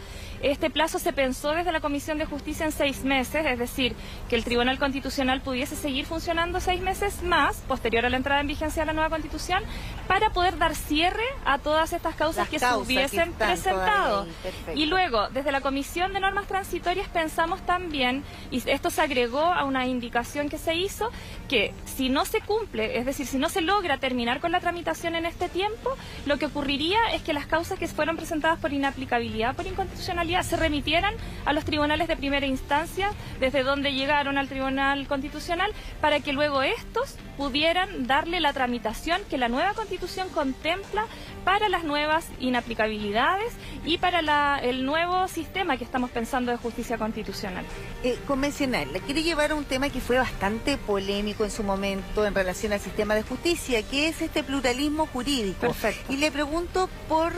Este 0.42 0.70
plazo 0.70 0.98
se 0.98 1.12
pensó 1.12 1.52
desde 1.52 1.72
la 1.72 1.80
Comisión 1.80 2.18
de 2.18 2.26
Justicia 2.26 2.66
en 2.66 2.72
seis 2.72 3.04
meses, 3.04 3.46
es 3.46 3.58
decir, 3.58 3.94
que 4.28 4.36
el 4.36 4.44
Tribunal 4.44 4.78
Constitucional 4.78 5.40
pudiese 5.40 5.76
seguir 5.76 6.06
funcionando 6.06 6.60
seis 6.60 6.80
meses 6.80 7.22
más, 7.22 7.56
posterior 7.68 8.04
a 8.04 8.10
la 8.10 8.16
entrada 8.16 8.40
en 8.40 8.46
vigencia 8.46 8.82
de 8.82 8.86
la 8.86 8.92
nueva 8.92 9.10
Constitución, 9.10 9.62
para 10.06 10.30
poder 10.30 10.58
dar 10.58 10.74
cierre 10.74 11.24
a 11.44 11.58
todas 11.58 11.92
estas 11.92 12.14
causas 12.14 12.48
que 12.48 12.58
se 12.58 12.74
hubiesen 12.74 13.32
presentado. 13.32 14.26
Y 14.74 14.86
luego, 14.86 15.28
desde 15.28 15.52
la 15.52 15.60
Comisión 15.60 16.12
de 16.12 16.20
Normas 16.20 16.46
Transitorias 16.46 17.08
pensamos 17.08 17.64
también, 17.64 18.24
y 18.50 18.62
esto 18.68 18.90
se 18.90 19.00
agregó 19.00 19.44
a 19.44 19.64
una 19.64 19.86
indicación 19.86 20.48
que 20.48 20.58
se 20.58 20.74
hizo, 20.74 21.10
que 21.48 21.72
si 21.84 22.08
no 22.08 22.24
se 22.24 22.40
cumple, 22.40 22.98
es 22.98 23.06
decir, 23.06 23.26
si 23.26 23.38
no 23.38 23.48
se 23.48 23.60
logra 23.60 23.98
terminar 23.98 24.40
con 24.40 24.52
la 24.52 24.60
tramitación 24.60 25.14
en 25.14 25.26
este 25.26 25.48
tiempo, 25.48 25.96
lo 26.26 26.38
que 26.38 26.46
ocurriría 26.46 26.98
es 27.12 27.22
que 27.22 27.32
las 27.32 27.46
causas 27.46 27.78
que 27.78 27.88
fueron 27.88 28.16
presentadas 28.16 28.58
por 28.58 28.72
inaplicabilidad, 28.72 29.54
por 29.54 29.66
inconstitucionalidad, 29.66 30.23
se 30.42 30.56
remitieran 30.56 31.14
a 31.44 31.52
los 31.52 31.64
tribunales 31.64 32.08
de 32.08 32.16
primera 32.16 32.46
instancia, 32.46 33.10
desde 33.40 33.62
donde 33.62 33.92
llegaron 33.92 34.38
al 34.38 34.48
Tribunal 34.48 35.06
Constitucional, 35.06 35.70
para 36.00 36.20
que 36.20 36.32
luego 36.32 36.62
estos 36.62 37.16
pudieran 37.36 38.06
darle 38.06 38.40
la 38.40 38.52
tramitación 38.52 39.20
que 39.28 39.38
la 39.38 39.48
nueva 39.48 39.74
Constitución 39.74 40.28
contempla 40.28 41.06
para 41.44 41.68
las 41.68 41.84
nuevas 41.84 42.26
inaplicabilidades 42.40 43.52
y 43.84 43.98
para 43.98 44.58
el 44.60 44.86
nuevo 44.86 45.28
sistema 45.28 45.76
que 45.76 45.84
estamos 45.84 46.10
pensando 46.10 46.50
de 46.52 46.56
justicia 46.56 46.96
constitucional. 46.96 47.64
Eh, 48.02 48.18
convencional, 48.26 48.92
le 48.92 49.00
quiere 49.00 49.22
llevar 49.22 49.50
a 49.50 49.54
un 49.54 49.64
tema 49.64 49.90
que 49.90 50.00
fue 50.00 50.16
bastante 50.16 50.76
polémico 50.78 51.44
en 51.44 51.50
su 51.50 51.62
momento 51.62 52.26
en 52.26 52.34
relación 52.34 52.72
al 52.72 52.80
sistema 52.80 53.14
de 53.14 53.22
justicia, 53.22 53.82
que 53.82 54.08
es 54.08 54.22
este 54.22 54.42
pluralismo 54.42 55.06
jurídico. 55.06 55.60
Perfecto. 55.60 56.12
Y 56.12 56.16
le 56.16 56.30
pregunto 56.30 56.88
por 57.08 57.32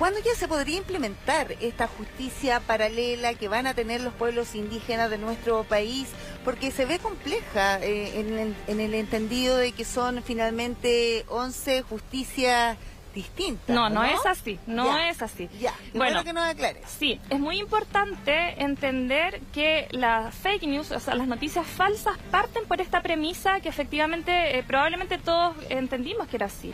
¿Cuándo 0.00 0.18
ya 0.20 0.34
se 0.34 0.48
podría 0.48 0.78
implementar 0.78 1.52
esta 1.60 1.86
justicia 1.86 2.58
paralela 2.60 3.34
que 3.34 3.48
van 3.48 3.66
a 3.66 3.74
tener 3.74 4.00
los 4.00 4.14
pueblos 4.14 4.54
indígenas 4.54 5.10
de 5.10 5.18
nuestro 5.18 5.62
país? 5.64 6.08
Porque 6.42 6.70
se 6.70 6.86
ve 6.86 6.98
compleja 6.98 7.78
eh, 7.82 8.18
en, 8.66 8.80
el, 8.80 8.94
entendido 8.94 9.58
de 9.58 9.72
que 9.72 9.84
son 9.84 10.22
finalmente 10.22 11.26
11 11.28 11.82
justicias 11.82 12.78
distintas. 13.14 13.76
No, 13.76 13.90
no, 13.90 14.02
es 14.02 14.24
así, 14.24 14.58
no 14.66 14.98
es 14.98 15.20
así. 15.20 15.50
Ya, 15.60 15.74
bueno 15.92 16.24
que 16.24 16.32
nos 16.32 16.44
aclares. 16.44 16.82
Sí, 16.98 17.20
es 17.28 17.38
muy 17.38 17.58
importante 17.58 18.62
entender 18.62 19.42
que 19.52 19.86
las 19.90 20.34
fake 20.34 20.62
news, 20.62 20.92
o 20.92 21.00
sea, 21.00 21.14
las 21.14 21.28
noticias 21.28 21.66
falsas 21.66 22.16
parten 22.30 22.64
por 22.64 22.80
esta 22.80 23.02
premisa 23.02 23.60
que 23.60 23.68
efectivamente, 23.68 24.56
eh, 24.56 24.62
probablemente 24.62 25.18
todos 25.18 25.54
entendimos 25.68 26.26
que 26.28 26.36
era 26.36 26.46
así. 26.46 26.72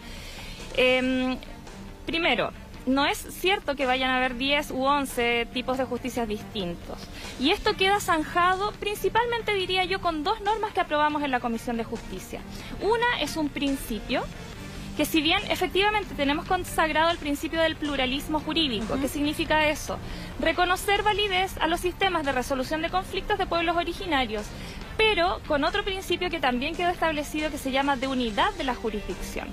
Em, 0.76 1.36
primero, 2.06 2.52
no 2.87 3.05
es 3.05 3.18
cierto 3.18 3.75
que 3.75 3.85
vayan 3.85 4.11
a 4.11 4.16
haber 4.16 4.37
10 4.37 4.70
u 4.70 4.85
11 4.85 5.49
tipos 5.53 5.77
de 5.77 5.85
justicias 5.85 6.29
distintos. 6.29 6.99
Y 7.40 7.51
esto 7.51 7.75
queda 7.77 8.01
zanjado 8.01 8.72
principalmente, 8.72 9.55
diría 9.55 9.85
yo, 9.85 10.01
con 10.01 10.22
dos 10.22 10.40
normas 10.40 10.72
que 10.72 10.81
aprobamos 10.81 11.22
en 11.22 11.33
la 11.33 11.40
Comisión 11.40 11.77
de 11.77 11.85
Justicia. 11.85 12.40
Una 12.81 13.20
es 13.20 13.37
un 13.37 13.49
principio 13.49 14.22
que 14.96 15.05
si 15.05 15.20
bien 15.20 15.42
efectivamente 15.51 16.14
tenemos 16.14 16.46
consagrado 16.46 17.11
el 17.11 17.18
principio 17.18 17.61
del 17.61 17.77
pluralismo 17.77 18.40
jurídico, 18.40 18.99
¿qué 18.99 19.09
significa 19.09 19.68
eso? 19.68 19.99
Reconocer 20.40 21.03
validez 21.03 21.59
a 21.59 21.66
los 21.66 21.81
sistemas 21.81 22.25
de 22.25 22.33
resolución 22.33 22.81
de 22.81 22.88
conflictos 22.88 23.37
de 23.37 23.46
pueblos 23.46 23.77
originarios, 23.77 24.46
pero 24.96 25.42
con 25.46 25.64
otro 25.64 25.85
principio 25.85 26.31
que 26.31 26.40
también 26.40 26.75
quedó 26.75 26.88
establecido 26.88 27.51
que 27.51 27.59
se 27.59 27.72
llama 27.72 27.96
de 27.96 28.09
unidad 28.09 28.55
de 28.55 28.64
la 28.64 28.75
jurisdicción. 28.75 29.49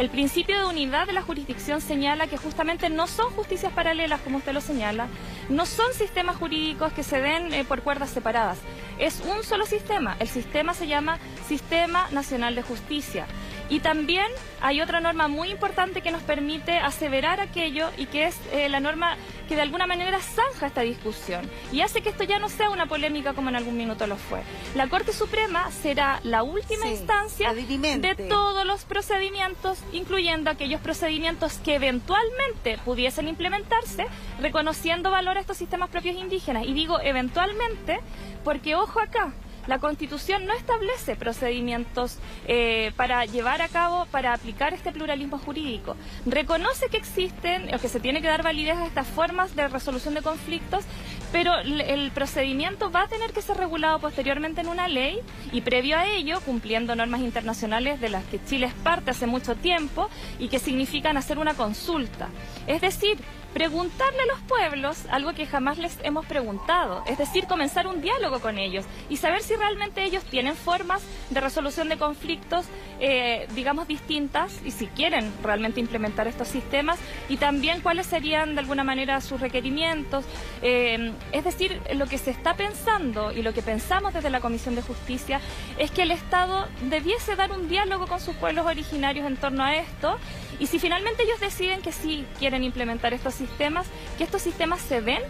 El 0.00 0.08
principio 0.08 0.58
de 0.58 0.64
unidad 0.64 1.06
de 1.06 1.12
la 1.12 1.20
jurisdicción 1.20 1.82
señala 1.82 2.26
que 2.26 2.38
justamente 2.38 2.88
no 2.88 3.06
son 3.06 3.30
justicias 3.32 3.70
paralelas, 3.70 4.22
como 4.22 4.38
usted 4.38 4.54
lo 4.54 4.62
señala, 4.62 5.08
no 5.50 5.66
son 5.66 5.92
sistemas 5.92 6.36
jurídicos 6.36 6.94
que 6.94 7.02
se 7.02 7.20
den 7.20 7.52
eh, 7.52 7.64
por 7.64 7.82
cuerdas 7.82 8.08
separadas. 8.08 8.56
Es 8.98 9.20
un 9.20 9.44
solo 9.44 9.66
sistema. 9.66 10.16
El 10.18 10.28
sistema 10.28 10.72
se 10.72 10.86
llama 10.86 11.18
Sistema 11.46 12.08
Nacional 12.12 12.54
de 12.54 12.62
Justicia. 12.62 13.26
Y 13.70 13.80
también 13.80 14.26
hay 14.60 14.80
otra 14.80 15.00
norma 15.00 15.28
muy 15.28 15.50
importante 15.50 16.02
que 16.02 16.10
nos 16.10 16.22
permite 16.22 16.72
aseverar 16.78 17.40
aquello 17.40 17.88
y 17.96 18.06
que 18.06 18.26
es 18.26 18.36
eh, 18.52 18.68
la 18.68 18.80
norma 18.80 19.16
que 19.48 19.56
de 19.56 19.62
alguna 19.62 19.86
manera 19.86 20.20
zanja 20.20 20.66
esta 20.66 20.82
discusión 20.82 21.48
y 21.72 21.80
hace 21.80 22.02
que 22.02 22.10
esto 22.10 22.24
ya 22.24 22.38
no 22.38 22.48
sea 22.48 22.70
una 22.70 22.86
polémica 22.86 23.32
como 23.32 23.48
en 23.48 23.56
algún 23.56 23.76
minuto 23.76 24.06
lo 24.06 24.16
fue. 24.16 24.42
La 24.74 24.88
Corte 24.88 25.12
Suprema 25.12 25.70
será 25.70 26.20
la 26.24 26.42
última 26.42 26.88
instancia 26.88 27.52
de 27.54 28.14
todos 28.28 28.64
los 28.66 28.84
procedimientos, 28.84 29.78
incluyendo 29.92 30.50
aquellos 30.50 30.80
procedimientos 30.80 31.54
que 31.64 31.76
eventualmente 31.76 32.78
pudiesen 32.84 33.28
implementarse, 33.28 34.06
reconociendo 34.40 35.10
valor 35.10 35.36
a 35.36 35.40
estos 35.40 35.56
sistemas 35.56 35.90
propios 35.90 36.16
indígenas. 36.16 36.64
Y 36.66 36.72
digo 36.72 37.00
eventualmente 37.00 38.00
porque, 38.44 38.74
ojo 38.74 39.00
acá, 39.00 39.32
la 39.70 39.78
Constitución 39.78 40.46
no 40.46 40.52
establece 40.52 41.14
procedimientos 41.14 42.18
eh, 42.48 42.90
para 42.96 43.24
llevar 43.24 43.62
a 43.62 43.68
cabo, 43.68 44.04
para 44.06 44.34
aplicar 44.34 44.74
este 44.74 44.90
pluralismo 44.90 45.38
jurídico. 45.38 45.94
Reconoce 46.26 46.88
que 46.88 46.96
existen 46.96 47.72
o 47.72 47.78
que 47.78 47.88
se 47.88 48.00
tiene 48.00 48.20
que 48.20 48.26
dar 48.26 48.42
validez 48.42 48.76
a 48.76 48.84
estas 48.84 49.06
formas 49.06 49.54
de 49.54 49.68
resolución 49.68 50.14
de 50.14 50.22
conflictos, 50.22 50.84
pero 51.30 51.56
el 51.56 52.10
procedimiento 52.10 52.90
va 52.90 53.02
a 53.02 53.06
tener 53.08 53.32
que 53.32 53.42
ser 53.42 53.58
regulado 53.58 54.00
posteriormente 54.00 54.60
en 54.60 54.66
una 54.66 54.88
ley 54.88 55.20
y 55.52 55.60
previo 55.60 55.96
a 55.96 56.06
ello, 56.08 56.40
cumpliendo 56.40 56.96
normas 56.96 57.20
internacionales 57.20 58.00
de 58.00 58.08
las 58.08 58.24
que 58.24 58.42
Chile 58.44 58.66
es 58.66 58.74
parte 58.74 59.12
hace 59.12 59.28
mucho 59.28 59.54
tiempo 59.54 60.10
y 60.40 60.48
que 60.48 60.58
significan 60.58 61.16
hacer 61.16 61.38
una 61.38 61.54
consulta. 61.54 62.28
Es 62.66 62.80
decir, 62.80 63.18
preguntarle 63.52 64.22
a 64.22 64.26
los 64.26 64.40
pueblos 64.40 65.04
algo 65.10 65.32
que 65.32 65.46
jamás 65.46 65.78
les 65.78 65.98
hemos 66.02 66.26
preguntado, 66.26 67.02
es 67.06 67.18
decir, 67.18 67.46
comenzar 67.46 67.86
un 67.86 68.00
diálogo 68.00 68.40
con 68.40 68.58
ellos 68.58 68.84
y 69.08 69.16
saber 69.16 69.42
si 69.42 69.56
realmente 69.56 70.04
ellos 70.04 70.24
tienen 70.24 70.54
formas 70.54 71.02
de 71.30 71.40
resolución 71.40 71.88
de 71.88 71.96
conflictos, 71.96 72.66
eh, 73.00 73.48
digamos, 73.54 73.88
distintas 73.88 74.60
y 74.64 74.70
si 74.70 74.86
quieren 74.86 75.32
realmente 75.42 75.80
implementar 75.80 76.28
estos 76.28 76.48
sistemas 76.48 76.98
y 77.28 77.36
también 77.36 77.80
cuáles 77.80 78.06
serían 78.06 78.54
de 78.54 78.60
alguna 78.60 78.84
manera 78.84 79.20
sus 79.20 79.40
requerimientos. 79.40 80.24
Eh, 80.62 81.12
es 81.32 81.44
decir, 81.44 81.80
lo 81.94 82.06
que 82.06 82.18
se 82.18 82.30
está 82.30 82.54
pensando 82.54 83.32
y 83.32 83.42
lo 83.42 83.52
que 83.52 83.62
pensamos 83.62 84.14
desde 84.14 84.30
la 84.30 84.40
Comisión 84.40 84.74
de 84.74 84.82
Justicia 84.82 85.40
es 85.78 85.90
que 85.90 86.02
el 86.02 86.10
Estado 86.10 86.68
debiese 86.88 87.36
dar 87.36 87.52
un 87.52 87.68
diálogo 87.68 88.06
con 88.06 88.20
sus 88.20 88.34
pueblos 88.36 88.66
originarios 88.66 89.26
en 89.26 89.36
torno 89.36 89.64
a 89.64 89.74
esto 89.76 90.18
y 90.58 90.66
si 90.66 90.78
finalmente 90.78 91.22
ellos 91.22 91.40
deciden 91.40 91.80
que 91.80 91.92
sí 91.92 92.26
quieren 92.38 92.62
implementar 92.62 93.14
estos 93.14 93.39
sistemas, 93.40 93.86
que 94.16 94.24
estos 94.24 94.42
sistemas 94.42 94.80
se 94.80 95.00
den 95.00 95.22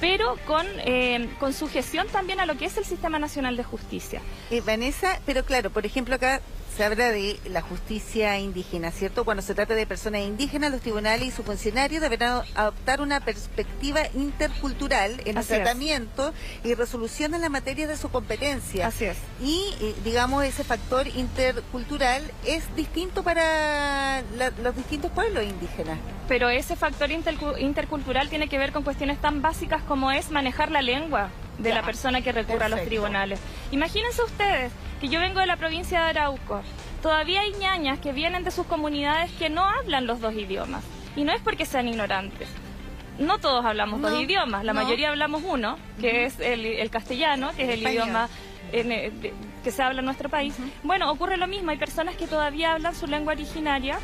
pero 0.00 0.36
con, 0.46 0.66
eh, 0.80 1.28
con 1.40 1.52
sujeción 1.52 2.06
también 2.08 2.40
a 2.40 2.46
lo 2.46 2.56
que 2.56 2.66
es 2.66 2.76
el 2.76 2.84
Sistema 2.84 3.18
Nacional 3.18 3.56
de 3.56 3.64
Justicia. 3.64 4.20
Eh, 4.50 4.60
Vanessa, 4.60 5.20
pero 5.24 5.44
claro, 5.44 5.70
por 5.70 5.86
ejemplo, 5.86 6.14
acá 6.14 6.40
se 6.76 6.84
habla 6.84 7.10
de 7.10 7.38
la 7.48 7.62
justicia 7.62 8.38
indígena, 8.38 8.90
¿cierto? 8.90 9.24
Cuando 9.24 9.42
se 9.42 9.54
trata 9.54 9.74
de 9.74 9.86
personas 9.86 10.22
indígenas, 10.22 10.70
los 10.70 10.82
tribunales 10.82 11.28
y 11.28 11.30
sus 11.30 11.46
funcionarios 11.46 12.02
deberán 12.02 12.42
adoptar 12.54 13.00
una 13.00 13.20
perspectiva 13.20 14.02
intercultural 14.14 15.22
en 15.24 15.38
el 15.38 15.46
tratamiento 15.46 16.34
y 16.64 16.74
resolución 16.74 17.34
en 17.34 17.40
la 17.40 17.48
materia 17.48 17.86
de 17.86 17.96
su 17.96 18.10
competencia. 18.10 18.88
Así 18.88 19.06
es. 19.06 19.16
Y, 19.42 19.74
eh, 19.80 19.94
digamos, 20.04 20.44
ese 20.44 20.64
factor 20.64 21.06
intercultural 21.08 22.22
es 22.44 22.64
distinto 22.76 23.22
para 23.22 24.22
los 24.62 24.76
distintos 24.76 25.10
pueblos 25.12 25.44
indígenas. 25.44 25.98
Pero 26.28 26.50
ese 26.50 26.76
factor 26.76 27.10
intercultural 27.10 28.28
tiene 28.28 28.48
que 28.48 28.58
ver 28.58 28.72
con 28.72 28.82
cuestiones 28.82 29.18
tan 29.18 29.40
básicas 29.40 29.82
como 29.82 30.10
es 30.10 30.30
manejar 30.30 30.70
la 30.70 30.82
lengua 30.82 31.30
de 31.58 31.72
la 31.72 31.82
persona 31.82 32.20
que 32.20 32.32
recurra 32.32 32.66
a 32.66 32.68
los 32.68 32.84
tribunales. 32.84 33.40
Imagínense 33.70 34.22
ustedes 34.22 34.72
que 35.00 35.08
yo 35.08 35.20
vengo 35.20 35.40
de 35.40 35.46
la 35.46 35.56
provincia 35.56 36.00
de 36.00 36.10
Arauco. 36.10 36.62
Todavía 37.02 37.42
hay 37.42 37.52
ñañas 37.52 37.98
que 37.98 38.12
vienen 38.12 38.44
de 38.44 38.50
sus 38.50 38.66
comunidades 38.66 39.30
que 39.32 39.48
no 39.48 39.64
hablan 39.64 40.06
los 40.06 40.20
dos 40.20 40.34
idiomas. 40.34 40.84
Y 41.14 41.24
no 41.24 41.32
es 41.32 41.40
porque 41.40 41.64
sean 41.64 41.88
ignorantes. 41.88 42.48
No 43.18 43.38
todos 43.38 43.64
hablamos 43.64 44.02
dos 44.02 44.20
idiomas, 44.20 44.62
la 44.64 44.74
mayoría 44.74 45.08
hablamos 45.08 45.42
uno, 45.42 45.78
que 46.00 46.26
es 46.26 46.38
el, 46.38 46.90
castellano, 46.90 47.50
que 47.56 47.64
es 47.64 47.70
el 47.70 47.82
idioma 47.82 48.28
eh, 48.72 49.10
que 49.64 49.70
se 49.70 49.82
habla 49.82 50.00
en 50.00 50.04
nuestro 50.04 50.28
país. 50.28 50.54
Bueno, 50.82 51.10
ocurre 51.10 51.38
lo 51.38 51.46
mismo, 51.46 51.70
hay 51.70 51.78
personas 51.78 52.16
que 52.16 52.26
todavía 52.26 52.74
hablan 52.74 52.94
su 52.94 53.06
lengua 53.06 53.32
originaria 53.32 53.98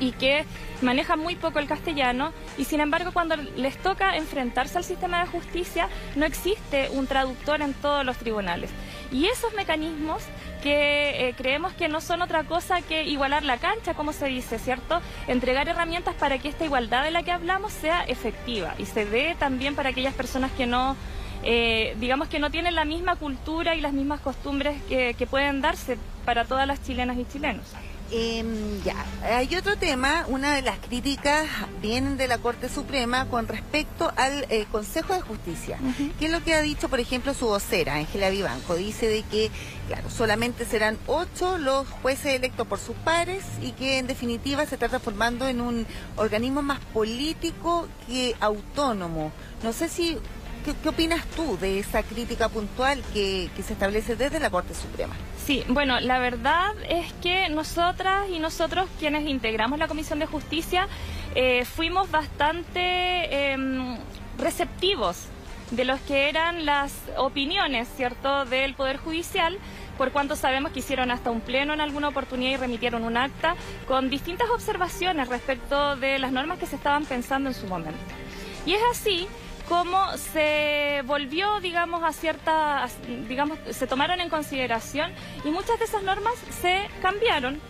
y 0.00 0.12
que 0.12 0.44
manejan 0.82 1.18
muy 1.18 1.36
poco 1.36 1.58
el 1.58 1.66
castellano 1.66 2.32
y 2.56 2.64
sin 2.64 2.80
embargo 2.80 3.12
cuando 3.12 3.36
les 3.36 3.76
toca 3.78 4.16
enfrentarse 4.16 4.78
al 4.78 4.84
sistema 4.84 5.20
de 5.20 5.26
justicia 5.26 5.88
no 6.16 6.24
existe 6.24 6.88
un 6.90 7.06
traductor 7.06 7.62
en 7.62 7.74
todos 7.74 8.04
los 8.04 8.16
tribunales. 8.16 8.70
Y 9.10 9.26
esos 9.26 9.54
mecanismos 9.54 10.22
que 10.62 11.28
eh, 11.28 11.34
creemos 11.36 11.72
que 11.72 11.88
no 11.88 12.00
son 12.00 12.22
otra 12.22 12.44
cosa 12.44 12.82
que 12.82 13.04
igualar 13.04 13.42
la 13.44 13.58
cancha, 13.58 13.94
como 13.94 14.12
se 14.12 14.26
dice, 14.26 14.58
¿cierto? 14.58 15.00
Entregar 15.26 15.68
herramientas 15.68 16.14
para 16.14 16.38
que 16.38 16.48
esta 16.48 16.64
igualdad 16.64 17.04
de 17.04 17.10
la 17.10 17.22
que 17.22 17.32
hablamos 17.32 17.72
sea 17.72 18.02
efectiva 18.04 18.74
y 18.78 18.86
se 18.86 19.06
dé 19.06 19.36
también 19.38 19.74
para 19.74 19.90
aquellas 19.90 20.14
personas 20.14 20.50
que 20.52 20.66
no, 20.66 20.96
eh, 21.42 21.96
digamos 21.98 22.28
que 22.28 22.38
no 22.38 22.50
tienen 22.50 22.74
la 22.74 22.84
misma 22.84 23.16
cultura 23.16 23.76
y 23.76 23.80
las 23.80 23.92
mismas 23.92 24.20
costumbres 24.20 24.80
que 24.88 25.26
pueden 25.30 25.60
darse 25.60 25.96
para 26.24 26.44
todas 26.44 26.66
las 26.66 26.82
chilenas 26.82 27.16
y 27.16 27.24
chilenos. 27.24 27.66
Eh, 28.10 28.42
ya, 28.84 29.04
hay 29.22 29.54
otro 29.54 29.76
tema, 29.76 30.24
una 30.28 30.54
de 30.54 30.62
las 30.62 30.78
críticas 30.78 31.46
vienen 31.82 32.16
de 32.16 32.26
la 32.26 32.38
Corte 32.38 32.70
Suprema 32.70 33.26
con 33.26 33.46
respecto 33.46 34.10
al 34.16 34.46
eh, 34.48 34.66
Consejo 34.72 35.12
de 35.12 35.20
Justicia, 35.20 35.78
que 36.18 36.26
es 36.26 36.32
lo 36.32 36.42
que 36.42 36.54
ha 36.54 36.62
dicho, 36.62 36.88
por 36.88 37.00
ejemplo, 37.00 37.34
su 37.34 37.46
vocera, 37.46 37.96
Ángela 37.96 38.30
Vivanco, 38.30 38.76
dice 38.76 39.08
de 39.08 39.24
que, 39.24 39.50
claro, 39.88 40.08
solamente 40.08 40.64
serán 40.64 40.96
ocho 41.06 41.58
los 41.58 41.86
jueces 41.86 42.36
electos 42.36 42.66
por 42.66 42.78
sus 42.78 42.96
pares 42.96 43.44
y 43.60 43.72
que 43.72 43.98
en 43.98 44.06
definitiva 44.06 44.64
se 44.64 44.76
está 44.76 44.88
transformando 44.88 45.46
en 45.46 45.60
un 45.60 45.86
organismo 46.16 46.62
más 46.62 46.80
político 46.94 47.88
que 48.06 48.34
autónomo. 48.40 49.32
No 49.62 49.74
sé 49.74 49.88
si 49.88 50.16
¿Qué, 50.82 50.88
opinas 50.90 51.24
tú 51.34 51.56
de 51.56 51.78
esa 51.78 52.02
crítica 52.02 52.50
puntual 52.50 53.02
que, 53.14 53.48
se 53.64 53.72
establece 53.72 54.16
desde 54.16 54.38
la 54.38 54.50
Corte 54.50 54.74
Suprema? 54.74 55.14
Sí, 55.42 55.64
bueno, 55.68 55.98
la 55.98 56.18
verdad 56.18 56.74
es 56.90 57.10
que 57.22 57.48
nosotras 57.48 58.28
y 58.28 58.38
nosotros 58.38 58.86
quienes 58.98 59.26
integramos 59.26 59.78
la 59.78 59.88
Comisión 59.88 60.18
de 60.18 60.26
Justicia 60.26 60.86
eh, 61.34 61.64
fuimos 61.64 62.10
bastante 62.10 63.52
em, 63.52 63.96
receptivos 64.36 65.22
de 65.70 65.86
los 65.86 66.00
que 66.00 66.28
eran 66.28 66.66
las 66.66 66.92
opiniones, 67.16 67.88
¿cierto?, 67.96 68.44
del 68.44 68.74
Poder 68.74 68.98
Judicial, 68.98 69.58
por 69.96 70.12
cuanto 70.12 70.36
sabemos 70.36 70.72
que 70.72 70.80
hicieron 70.80 71.10
hasta 71.10 71.30
un 71.30 71.40
pleno 71.40 71.72
en 71.72 71.80
alguna 71.80 72.08
oportunidad 72.08 72.52
y 72.52 72.56
remitieron 72.56 73.04
un 73.04 73.16
acta 73.16 73.56
con 73.86 74.10
distintas 74.10 74.50
observaciones 74.50 75.28
respecto 75.28 75.96
de 75.96 76.18
las 76.18 76.30
normas 76.30 76.58
que 76.58 76.66
se 76.66 76.76
estaban 76.76 77.06
pensando 77.06 77.48
en 77.48 77.54
su 77.54 77.66
momento. 77.66 77.98
Y 78.66 78.74
es 78.74 78.82
así 78.92 79.26
cómo 79.68 80.16
se 80.16 81.02
volvió, 81.04 81.60
digamos, 81.60 82.02
a 82.02 82.12
ciertas, 82.12 82.96
digamos, 83.28 83.58
se 83.70 83.86
tomaron 83.86 84.20
en 84.20 84.30
consideración 84.30 85.12
y 85.44 85.50
muchas 85.50 85.78
de 85.78 85.84
esas 85.84 86.02
normas 86.02 86.34
se 86.60 86.88
cambiaron. 87.02 87.60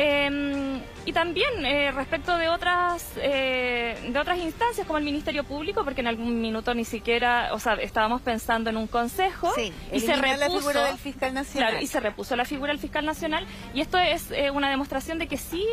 Em, 0.00 0.80
y 1.06 1.12
también 1.12 1.66
eh, 1.66 1.90
respecto 1.90 2.36
de 2.36 2.48
otras 2.48 3.04
eh, 3.16 3.98
de 4.08 4.16
otras 4.16 4.38
instancias 4.38 4.86
como 4.86 4.98
el 4.98 5.04
Ministerio 5.04 5.42
Público, 5.42 5.82
porque 5.82 6.02
en 6.02 6.06
algún 6.06 6.40
minuto 6.40 6.72
ni 6.72 6.84
siquiera, 6.84 7.48
o 7.52 7.58
sea, 7.58 7.74
estábamos 7.74 8.20
pensando 8.20 8.70
en 8.70 8.76
un 8.76 8.86
consejo 8.86 9.52
y 9.92 9.98
se 9.98 10.14
repuso 10.14 10.38
la 10.38 10.48
figura 10.48 10.84
del 10.84 10.98
fiscal 10.98 11.34
nacional. 11.34 11.82
y 11.82 11.86
se 11.88 11.98
repuso 11.98 12.36
la 12.36 12.44
figura 12.44 12.70
del 12.70 12.78
fiscal 12.78 13.04
nacional 13.04 13.44
y 13.74 13.80
esto 13.80 13.98
es 13.98 14.30
eh, 14.30 14.52
una 14.52 14.70
demostración 14.70 15.18
de 15.18 15.26
que 15.26 15.36
sí 15.36 15.64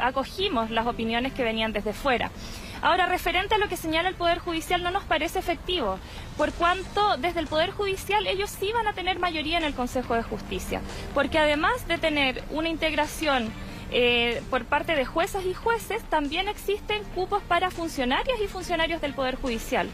acogimos 0.00 0.70
las 0.70 0.88
opiniones 0.88 1.32
que 1.32 1.44
venían 1.44 1.72
desde 1.72 1.92
fuera. 1.92 2.32
Ahora, 2.80 3.06
referente 3.06 3.54
a 3.54 3.58
lo 3.58 3.68
que 3.68 3.76
señala 3.76 4.08
el 4.08 4.14
Poder 4.14 4.38
Judicial, 4.38 4.82
no 4.82 4.90
nos 4.90 5.04
parece 5.04 5.38
efectivo, 5.38 5.98
por 6.36 6.52
cuanto 6.52 7.16
desde 7.16 7.40
el 7.40 7.46
Poder 7.46 7.70
Judicial 7.70 8.26
ellos 8.26 8.50
sí 8.50 8.70
van 8.72 8.86
a 8.86 8.92
tener 8.92 9.18
mayoría 9.18 9.58
en 9.58 9.64
el 9.64 9.74
Consejo 9.74 10.14
de 10.14 10.22
Justicia, 10.22 10.80
porque 11.14 11.38
además 11.38 11.86
de 11.88 11.98
tener 11.98 12.44
una 12.50 12.68
integración 12.68 13.50
eh, 13.90 14.42
por 14.50 14.64
parte 14.64 14.94
de 14.94 15.06
juezas 15.06 15.44
y 15.44 15.54
jueces, 15.54 16.02
también 16.04 16.46
existen 16.46 17.02
cupos 17.14 17.42
para 17.42 17.70
funcionarias 17.70 18.38
y 18.42 18.46
funcionarios 18.46 19.00
del 19.00 19.14
Poder 19.14 19.36
Judicial. 19.36 19.88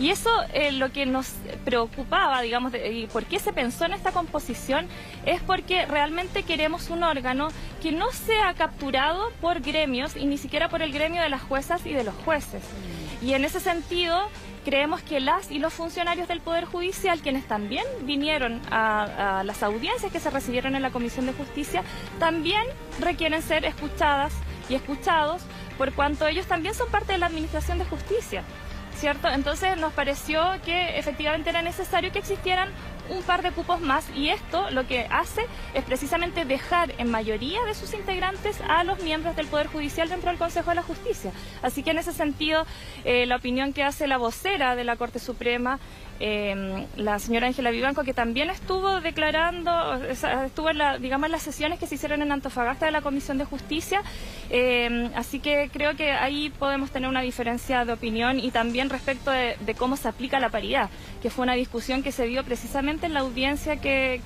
Y 0.00 0.10
eso 0.10 0.30
eh, 0.52 0.72
lo 0.72 0.90
que 0.90 1.06
nos 1.06 1.32
preocupaba, 1.64 2.42
digamos, 2.42 2.72
y 2.74 3.06
por 3.06 3.24
qué 3.24 3.38
se 3.38 3.52
pensó 3.52 3.84
en 3.84 3.92
esta 3.92 4.10
composición, 4.10 4.88
es 5.24 5.40
porque 5.42 5.86
realmente 5.86 6.42
queremos 6.42 6.90
un 6.90 7.04
órgano 7.04 7.48
que 7.80 7.92
no 7.92 8.10
sea 8.10 8.54
capturado 8.54 9.30
por 9.40 9.60
gremios 9.60 10.16
y 10.16 10.26
ni 10.26 10.36
siquiera 10.36 10.68
por 10.68 10.82
el 10.82 10.92
gremio 10.92 11.22
de 11.22 11.28
las 11.28 11.42
juezas 11.42 11.86
y 11.86 11.92
de 11.92 12.02
los 12.02 12.14
jueces. 12.24 12.62
Y 13.22 13.34
en 13.34 13.44
ese 13.44 13.60
sentido, 13.60 14.28
creemos 14.64 15.00
que 15.02 15.20
las 15.20 15.50
y 15.52 15.60
los 15.60 15.72
funcionarios 15.72 16.26
del 16.26 16.40
Poder 16.40 16.64
Judicial, 16.64 17.20
quienes 17.20 17.46
también 17.46 17.84
vinieron 18.02 18.60
a, 18.70 19.38
a 19.38 19.44
las 19.44 19.62
audiencias 19.62 20.10
que 20.10 20.18
se 20.18 20.30
recibieron 20.30 20.74
en 20.74 20.82
la 20.82 20.90
Comisión 20.90 21.26
de 21.26 21.32
Justicia, 21.32 21.84
también 22.18 22.64
requieren 22.98 23.42
ser 23.42 23.64
escuchadas 23.64 24.32
y 24.68 24.74
escuchados 24.74 25.42
por 25.78 25.92
cuanto 25.92 26.26
ellos 26.26 26.46
también 26.46 26.74
son 26.74 26.88
parte 26.88 27.12
de 27.12 27.18
la 27.18 27.26
Administración 27.26 27.78
de 27.78 27.84
Justicia. 27.84 28.44
¿Cierto? 28.96 29.28
Entonces 29.28 29.76
nos 29.76 29.92
pareció 29.92 30.40
que 30.64 30.98
efectivamente 30.98 31.50
era 31.50 31.62
necesario 31.62 32.12
que 32.12 32.20
existieran 32.20 32.70
un 33.08 33.22
par 33.22 33.42
de 33.42 33.50
cupos 33.52 33.80
más 33.80 34.06
y 34.14 34.28
esto 34.28 34.70
lo 34.70 34.86
que 34.86 35.06
hace 35.10 35.46
es 35.74 35.84
precisamente 35.84 36.44
dejar 36.44 36.94
en 36.98 37.10
mayoría 37.10 37.62
de 37.64 37.74
sus 37.74 37.94
integrantes 37.94 38.60
a 38.68 38.84
los 38.84 39.02
miembros 39.02 39.36
del 39.36 39.46
Poder 39.46 39.66
Judicial 39.66 40.08
dentro 40.08 40.30
del 40.30 40.38
Consejo 40.38 40.70
de 40.70 40.76
la 40.76 40.82
Justicia. 40.82 41.32
Así 41.62 41.82
que 41.82 41.90
en 41.90 41.98
ese 41.98 42.12
sentido, 42.12 42.66
eh, 43.04 43.26
la 43.26 43.36
opinión 43.36 43.72
que 43.72 43.82
hace 43.82 44.06
la 44.06 44.18
vocera 44.18 44.76
de 44.76 44.84
la 44.84 44.96
Corte 44.96 45.18
Suprema 45.18 45.78
eh, 46.20 46.86
la 46.96 47.18
señora 47.18 47.48
Ángela 47.48 47.70
Vivanco, 47.70 48.04
que 48.04 48.14
también 48.14 48.48
estuvo 48.48 49.00
declarando, 49.00 49.94
estuvo 50.04 50.70
en 50.70 50.78
la, 50.78 50.98
digamos, 50.98 51.28
las 51.28 51.42
sesiones 51.42 51.78
que 51.78 51.86
se 51.86 51.96
hicieron 51.96 52.22
en 52.22 52.30
Antofagasta 52.30 52.86
de 52.86 52.92
la 52.92 53.00
Comisión 53.00 53.36
de 53.38 53.44
Justicia. 53.44 54.02
Eh, 54.50 55.10
así 55.16 55.40
que 55.40 55.70
creo 55.72 55.96
que 55.96 56.12
ahí 56.12 56.50
podemos 56.50 56.90
tener 56.90 57.08
una 57.08 57.20
diferencia 57.20 57.84
de 57.84 57.92
opinión 57.92 58.38
y 58.38 58.50
también 58.52 58.90
respecto 58.90 59.30
de, 59.30 59.56
cómo 59.76 59.96
se 59.96 60.08
aplica 60.08 60.38
la 60.38 60.50
paridad, 60.50 60.88
que 61.20 61.30
fue 61.30 61.42
una 61.42 61.54
discusión 61.54 62.02
que 62.02 62.12
se 62.12 62.26
dio 62.26 62.44
precisamente 62.44 62.93
en 63.02 63.14
la 63.14 63.20
audiencia 63.20 63.76
que, 63.76 64.20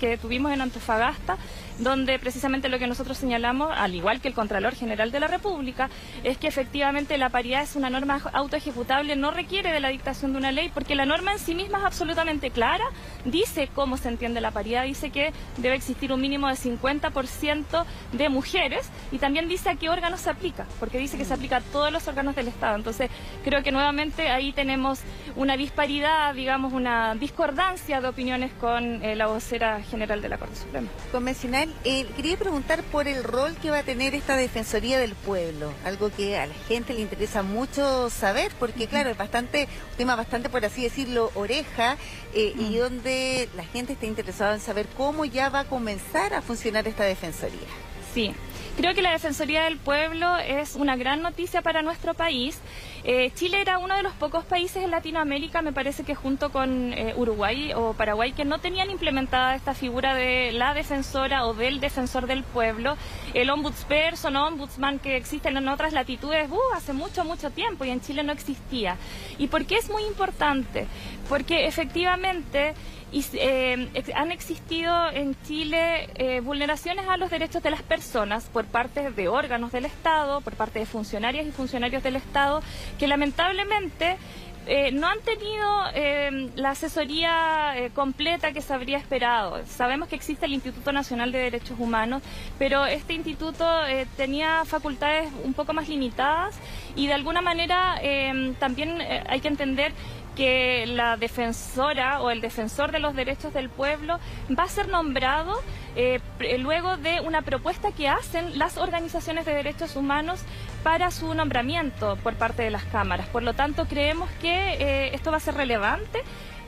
que 0.00 0.18
tuvimos 0.18 0.52
en 0.52 0.60
Antofagasta, 0.60 1.36
donde 1.78 2.18
precisamente 2.18 2.68
lo 2.68 2.78
que 2.78 2.86
nosotros 2.86 3.18
señalamos, 3.18 3.70
al 3.76 3.94
igual 3.94 4.20
que 4.20 4.28
el 4.28 4.34
Contralor 4.34 4.74
General 4.74 5.10
de 5.10 5.20
la 5.20 5.26
República, 5.26 5.90
es 6.24 6.38
que 6.38 6.48
efectivamente 6.48 7.18
la 7.18 7.30
paridad 7.30 7.62
es 7.62 7.76
una 7.76 7.90
norma 7.90 8.20
autoejecutable, 8.32 9.16
no 9.16 9.30
requiere 9.30 9.72
de 9.72 9.80
la 9.80 9.88
dictación 9.88 10.32
de 10.32 10.38
una 10.38 10.52
ley, 10.52 10.70
porque 10.72 10.94
la 10.94 11.06
norma 11.06 11.32
en 11.32 11.38
sí 11.38 11.54
misma 11.54 11.78
es 11.78 11.84
absolutamente 11.84 12.50
clara, 12.50 12.84
dice 13.24 13.68
cómo 13.74 13.96
se 13.96 14.08
entiende 14.08 14.40
la 14.40 14.50
paridad, 14.50 14.84
dice 14.84 15.10
que 15.10 15.32
debe 15.58 15.74
existir 15.74 16.12
un 16.12 16.20
mínimo 16.20 16.48
de 16.48 16.54
50% 16.54 17.84
de 18.12 18.28
mujeres 18.28 18.88
y 19.12 19.18
también 19.18 19.48
dice 19.48 19.70
a 19.70 19.76
qué 19.76 19.88
órganos 19.88 20.20
se 20.20 20.30
aplica, 20.30 20.66
porque 20.80 20.98
dice 20.98 21.18
que 21.18 21.24
se 21.24 21.34
aplica 21.34 21.56
a 21.56 21.60
todos 21.60 21.92
los 21.92 22.08
órganos 22.08 22.34
del 22.34 22.48
Estado. 22.48 22.76
Entonces, 22.76 23.10
creo 23.44 23.62
que 23.62 23.72
nuevamente 23.72 24.28
ahí 24.28 24.52
tenemos 24.52 25.00
una 25.34 25.56
disparidad, 25.56 26.34
digamos, 26.34 26.72
una 26.72 27.14
discordancia 27.14 28.00
de 28.00 28.08
opiniones 28.08 28.52
con 28.54 29.02
eh, 29.02 29.16
la 29.16 29.26
vocera 29.26 29.82
general 29.82 30.22
de 30.22 30.28
la 30.28 30.38
Corte 30.38 30.56
Suprema. 30.56 30.88
Eh, 31.84 32.06
quería 32.16 32.36
preguntar 32.36 32.82
por 32.84 33.08
el 33.08 33.22
rol 33.22 33.54
que 33.56 33.70
va 33.70 33.78
a 33.78 33.82
tener 33.82 34.14
esta 34.14 34.36
Defensoría 34.36 34.98
del 34.98 35.14
Pueblo, 35.14 35.72
algo 35.84 36.10
que 36.10 36.36
a 36.36 36.46
la 36.46 36.54
gente 36.68 36.94
le 36.94 37.00
interesa 37.00 37.42
mucho 37.42 38.10
saber, 38.10 38.52
porque 38.58 38.86
claro, 38.86 39.10
es 39.10 39.16
bastante, 39.16 39.68
un 39.92 39.96
tema 39.96 40.16
bastante, 40.16 40.48
por 40.48 40.64
así 40.64 40.82
decirlo, 40.82 41.30
oreja, 41.34 41.96
eh, 42.34 42.54
y 42.58 42.76
donde 42.76 43.48
la 43.56 43.64
gente 43.64 43.92
está 43.92 44.06
interesada 44.06 44.54
en 44.54 44.60
saber 44.60 44.86
cómo 44.96 45.24
ya 45.24 45.48
va 45.48 45.60
a 45.60 45.64
comenzar 45.64 46.34
a 46.34 46.42
funcionar 46.42 46.88
esta 46.88 47.04
Defensoría. 47.04 47.68
Sí, 48.12 48.34
Creo 48.76 48.94
que 48.94 49.00
la 49.02 49.12
Defensoría 49.12 49.64
del 49.64 49.78
Pueblo 49.78 50.36
es 50.36 50.74
una 50.74 50.96
gran 50.96 51.22
noticia 51.22 51.62
para 51.62 51.80
nuestro 51.80 52.12
país. 52.14 52.58
Eh, 53.04 53.30
Chile 53.34 53.60
era 53.60 53.78
uno 53.78 53.96
de 53.96 54.02
los 54.02 54.12
pocos 54.14 54.44
países 54.44 54.82
en 54.82 54.90
Latinoamérica, 54.90 55.62
me 55.62 55.72
parece 55.72 56.04
que 56.04 56.14
junto 56.14 56.50
con 56.50 56.92
eh, 56.92 57.14
Uruguay 57.16 57.72
o 57.74 57.94
Paraguay, 57.94 58.32
que 58.32 58.44
no 58.44 58.58
tenían 58.58 58.90
implementada 58.90 59.54
esta 59.54 59.74
figura 59.74 60.14
de 60.14 60.52
la 60.52 60.74
defensora 60.74 61.46
o 61.46 61.54
del 61.54 61.80
defensor 61.80 62.26
del 62.26 62.42
pueblo. 62.42 62.96
El 63.32 63.48
ombudsperson 63.48 64.36
o 64.36 64.46
ombudsman 64.46 64.98
que 64.98 65.16
existen 65.16 65.56
en 65.56 65.68
otras 65.68 65.92
latitudes 65.92 66.50
uh, 66.50 66.74
hace 66.74 66.92
mucho, 66.92 67.24
mucho 67.24 67.50
tiempo 67.50 67.84
y 67.84 67.90
en 67.90 68.00
Chile 68.00 68.22
no 68.24 68.32
existía. 68.32 68.96
¿Y 69.38 69.46
por 69.46 69.64
qué 69.64 69.76
es 69.76 69.88
muy 69.88 70.02
importante? 70.04 70.86
Porque 71.28 71.66
efectivamente 71.66 72.74
eh, 73.12 74.04
han 74.14 74.32
existido 74.32 75.10
en 75.10 75.36
Chile 75.46 76.10
eh, 76.16 76.40
vulneraciones 76.40 77.08
a 77.08 77.16
los 77.16 77.30
derechos 77.30 77.62
de 77.62 77.70
las 77.70 77.82
personas 77.82 78.50
por 78.56 78.64
parte 78.64 79.10
de 79.10 79.28
órganos 79.28 79.70
del 79.70 79.84
Estado, 79.84 80.40
por 80.40 80.54
parte 80.54 80.78
de 80.78 80.86
funcionarias 80.86 81.46
y 81.46 81.52
funcionarios 81.52 82.02
del 82.02 82.16
Estado, 82.16 82.62
que 82.98 83.06
lamentablemente 83.06 84.16
eh, 84.66 84.92
no 84.92 85.08
han 85.08 85.20
tenido 85.20 85.66
la 86.54 86.70
asesoría 86.70 87.74
completa 87.92 88.52
que 88.52 88.62
se 88.62 88.72
habría 88.72 88.96
esperado. 88.96 89.60
Sabemos 89.66 90.08
que 90.08 90.14
existe 90.14 90.46
el 90.46 90.54
Instituto 90.54 90.90
Nacional 90.90 91.32
de 91.32 91.38
Derechos 91.38 91.78
Humanos, 91.78 92.22
pero 92.58 92.86
este 92.86 93.12
instituto 93.12 93.66
tenía 94.16 94.64
facultades 94.64 95.28
un 95.44 95.52
poco 95.52 95.74
más 95.74 95.86
limitadas 95.90 96.58
y 96.94 97.08
de 97.08 97.12
alguna 97.12 97.42
manera 97.42 98.00
también 98.58 99.02
hay 99.28 99.40
que 99.40 99.48
entender 99.48 99.92
que 100.34 100.86
la 100.86 101.16
defensora 101.16 102.22
o 102.22 102.30
el 102.30 102.40
defensor 102.40 102.90
de 102.90 103.00
los 103.00 103.14
derechos 103.14 103.52
del 103.54 103.68
pueblo 103.70 104.18
va 104.56 104.64
a 104.64 104.68
ser 104.68 104.88
nombrado 104.88 105.60
eh, 105.96 106.20
luego 106.58 106.96
de 106.96 107.20
una 107.20 107.42
propuesta 107.42 107.92
que 107.92 108.08
hacen 108.08 108.58
las 108.58 108.76
organizaciones 108.76 109.46
de 109.46 109.54
derechos 109.54 109.96
humanos 109.96 110.40
para 110.82 111.10
su 111.10 111.34
nombramiento 111.34 112.16
por 112.22 112.34
parte 112.34 112.62
de 112.62 112.70
las 112.70 112.84
cámaras. 112.84 113.26
Por 113.28 113.42
lo 113.42 113.54
tanto, 113.54 113.86
creemos 113.86 114.30
que 114.40 114.74
eh, 114.74 115.14
esto 115.14 115.30
va 115.30 115.38
a 115.38 115.40
ser 115.40 115.54
relevante 115.54 116.22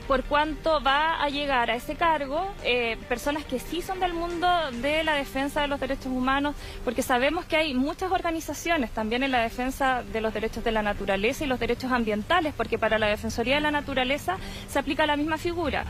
por 0.09 0.23
cuanto 0.23 0.81
va 0.81 1.21
a 1.21 1.29
llegar 1.29 1.69
a 1.69 1.75
ese 1.75 1.93
cargo 1.93 2.43
eh, 2.63 2.97
personas 3.07 3.45
que 3.45 3.59
sí 3.59 3.83
son 3.83 3.99
del 3.99 4.15
mundo 4.15 4.47
de 4.81 5.03
la 5.03 5.13
defensa 5.13 5.61
de 5.61 5.67
los 5.67 5.79
derechos 5.79 6.07
humanos, 6.07 6.55
porque 6.83 7.03
sabemos 7.03 7.45
que 7.45 7.57
hay 7.57 7.75
muchas 7.75 8.11
organizaciones 8.11 8.89
también 8.89 9.21
en 9.21 9.29
la 9.31 9.39
defensa 9.39 10.01
de 10.01 10.19
los 10.19 10.33
derechos 10.33 10.63
de 10.63 10.71
la 10.71 10.81
naturaleza 10.81 11.43
y 11.43 11.47
los 11.47 11.59
derechos 11.59 11.91
ambientales, 11.91 12.55
porque 12.57 12.79
para 12.79 12.97
la 12.97 13.05
Defensoría 13.05 13.53
de 13.53 13.61
la 13.61 13.69
Naturaleza 13.69 14.37
se 14.67 14.79
aplica 14.79 15.05
la 15.05 15.15
misma 15.15 15.37
figura. 15.37 15.85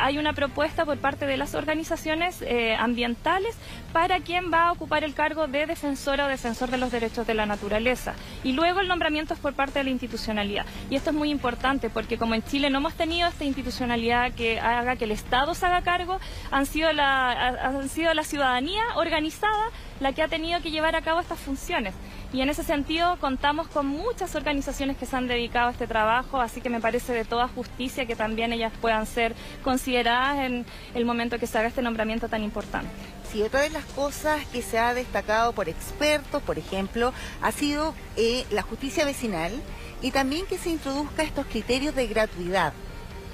hay 0.00 0.18
una 0.18 0.32
propuesta 0.32 0.84
por 0.84 0.98
parte 0.98 1.26
de 1.26 1.36
las 1.36 1.54
organizaciones 1.54 2.42
eh, 2.42 2.74
ambientales 2.74 3.54
para 3.92 4.18
quien 4.20 4.52
va 4.52 4.68
a 4.68 4.72
ocupar 4.72 5.04
el 5.04 5.14
cargo 5.14 5.46
de 5.46 5.66
defensora 5.66 6.26
o 6.26 6.28
defensor 6.28 6.68
de 6.70 6.78
los 6.78 6.90
derechos 6.90 7.28
de 7.28 7.34
la 7.34 7.46
naturaleza. 7.46 8.14
Y 8.42 8.54
luego 8.54 8.80
el 8.80 8.88
nombramiento 8.88 9.34
es 9.34 9.40
por 9.40 9.52
parte 9.54 9.78
de 9.78 9.84
la 9.84 9.90
institucionalidad. 9.90 10.66
Y 10.90 10.96
esto 10.96 11.10
es 11.10 11.16
muy 11.16 11.30
importante 11.30 11.90
porque 11.90 12.18
como 12.18 12.34
en 12.34 12.42
Chile 12.42 12.68
no 12.68 12.78
hemos 12.78 12.94
tenido 12.94 13.28
este 13.28 13.51
institucionalidad 13.52 14.32
que 14.32 14.58
haga 14.60 14.96
que 14.96 15.04
el 15.04 15.12
Estado 15.12 15.54
se 15.54 15.66
haga 15.66 15.82
cargo, 15.82 16.18
han 16.50 16.66
sido 16.66 16.92
la, 16.92 17.30
han 17.30 17.88
sido 17.88 18.12
la 18.14 18.24
ciudadanía 18.24 18.82
organizada 18.96 19.70
la 20.00 20.12
que 20.12 20.22
ha 20.22 20.28
tenido 20.28 20.60
que 20.60 20.70
llevar 20.70 20.96
a 20.96 21.02
cabo 21.02 21.20
estas 21.20 21.38
funciones. 21.38 21.94
Y 22.32 22.40
en 22.40 22.48
ese 22.48 22.64
sentido 22.64 23.18
contamos 23.20 23.68
con 23.68 23.86
muchas 23.86 24.34
organizaciones 24.34 24.96
que 24.96 25.06
se 25.06 25.16
han 25.16 25.28
dedicado 25.28 25.68
a 25.68 25.72
este 25.72 25.86
trabajo, 25.86 26.40
así 26.40 26.60
que 26.60 26.70
me 26.70 26.80
parece 26.80 27.12
de 27.12 27.24
toda 27.24 27.46
justicia 27.46 28.06
que 28.06 28.16
también 28.16 28.52
ellas 28.52 28.72
puedan 28.80 29.06
ser 29.06 29.34
consideradas 29.62 30.38
en 30.40 30.64
el 30.94 31.04
momento 31.04 31.38
que 31.38 31.46
se 31.46 31.58
haga 31.58 31.68
este 31.68 31.82
nombramiento 31.82 32.28
tan 32.28 32.42
importante. 32.42 32.90
Sí, 33.30 33.42
otra 33.42 33.60
de 33.60 33.70
las 33.70 33.84
cosas 33.84 34.44
que 34.46 34.62
se 34.62 34.78
ha 34.78 34.92
destacado 34.94 35.52
por 35.52 35.68
expertos, 35.68 36.42
por 36.42 36.58
ejemplo, 36.58 37.12
ha 37.40 37.52
sido 37.52 37.94
eh, 38.16 38.44
la 38.50 38.62
justicia 38.62 39.04
vecinal 39.04 39.52
y 40.02 40.10
también 40.10 40.46
que 40.46 40.58
se 40.58 40.70
introduzca 40.70 41.22
estos 41.22 41.46
criterios 41.46 41.94
de 41.94 42.06
gratuidad. 42.08 42.72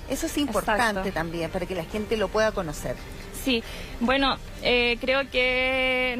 Eso 0.09 0.27
es 0.27 0.39
importante 0.39 1.13
también 1.13 1.51
para 1.51 1.67
que 1.67 1.75
la 1.75 1.85
gente 1.85 2.17
lo 2.17 2.29
pueda 2.29 2.53
conocer. 2.53 2.97
Sí, 3.45 3.63
bueno, 4.01 4.37
eh, 4.63 4.99
creo 5.01 5.31
que 5.31 6.19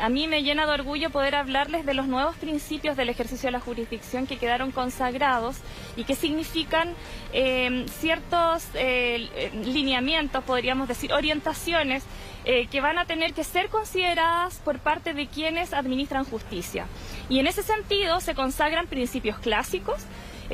a 0.00 0.08
mí 0.08 0.28
me 0.28 0.42
llena 0.42 0.66
de 0.66 0.72
orgullo 0.72 1.10
poder 1.10 1.34
hablarles 1.34 1.84
de 1.86 1.94
los 1.94 2.06
nuevos 2.06 2.36
principios 2.36 2.96
del 2.96 3.08
ejercicio 3.08 3.48
de 3.48 3.52
la 3.52 3.60
jurisdicción 3.60 4.26
que 4.26 4.36
quedaron 4.36 4.70
consagrados 4.70 5.56
y 5.96 6.04
que 6.04 6.14
significan 6.14 6.94
eh, 7.32 7.86
ciertos 7.98 8.64
eh, 8.74 9.50
lineamientos, 9.64 10.44
podríamos 10.44 10.88
decir, 10.88 11.12
orientaciones 11.12 12.04
que 12.44 12.80
van 12.80 12.98
a 12.98 13.06
tener 13.06 13.34
que 13.34 13.44
ser 13.44 13.68
consideradas 13.68 14.58
por 14.64 14.80
parte 14.80 15.14
de 15.14 15.28
quienes 15.28 15.72
administran 15.72 16.24
justicia. 16.24 16.86
Y 17.28 17.38
en 17.38 17.46
ese 17.46 17.62
sentido 17.62 18.20
se 18.20 18.34
consagran 18.34 18.88
principios 18.88 19.38
clásicos 19.38 20.00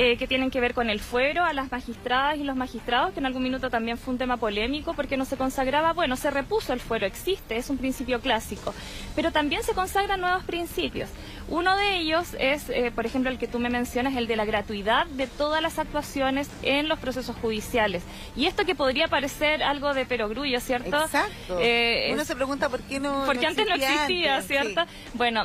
eh, 0.01 0.17
que 0.17 0.29
tienen 0.29 0.53
que 0.53 0.61
ver 0.61 0.75
con 0.75 0.91
el 0.91 1.01
fuero 1.01 1.43
a 1.43 1.53
las 1.53 1.73
magistradas 1.73 2.39
y 2.39 2.45
los 2.45 2.55
magistrados, 2.55 3.13
que 3.13 3.19
en 3.19 3.27
algún 3.27 3.43
minuto 3.43 3.69
también 3.69 3.99
fue 3.99 4.13
un 4.13 4.19
tema 4.19 4.37
polémico 4.37 4.95
porque 4.95 5.17
no 5.17 5.25
se 5.25 5.37
consagraba, 5.37 5.93
bueno, 5.93 6.15
se 6.15 6.31
repuso 6.31 6.73
el 6.73 6.79
fuero, 6.79 7.05
existe, 7.05 7.57
es 7.57 7.69
un 7.69 7.79
principio 7.79 8.21
clásico, 8.21 8.73
pero 9.17 9.33
también 9.33 9.65
se 9.65 9.73
consagran 9.73 10.21
nuevos 10.21 10.45
principios. 10.45 11.11
Uno 11.49 11.77
de 11.77 11.97
ellos 11.97 12.37
es, 12.39 12.71
eh, 12.71 12.93
por 12.95 13.07
ejemplo, 13.07 13.29
el 13.29 13.39
que 13.39 13.49
tú 13.49 13.59
me 13.59 13.71
mencionas, 13.71 14.15
el 14.15 14.29
de 14.29 14.37
la 14.37 14.45
gratuidad 14.45 15.07
de 15.07 15.27
todas 15.27 15.61
las 15.63 15.81
actuaciones 15.81 16.49
en 16.63 16.89
los 16.89 17.01
procesos 17.01 17.35
judiciales. 17.35 18.05
Y 18.37 18.47
esto 18.47 18.65
que 18.65 18.77
podría 18.77 19.09
parecer 19.09 19.65
algo 19.65 19.95
de 19.95 20.05
perogrullo, 20.05 20.61
¿cierto? 20.61 20.97
Exacto. 20.97 21.59
Eh, 21.61 22.11
Uno 22.13 22.25
se 22.25 22.37
pregunta 22.37 22.69
por 22.69 22.83
qué 22.83 23.01
no. 23.01 23.25
Porque 23.27 23.47
antes 23.47 23.67
no 23.67 23.75
existía, 23.75 24.43
¿cierto? 24.43 24.83
Bueno, 25.15 25.45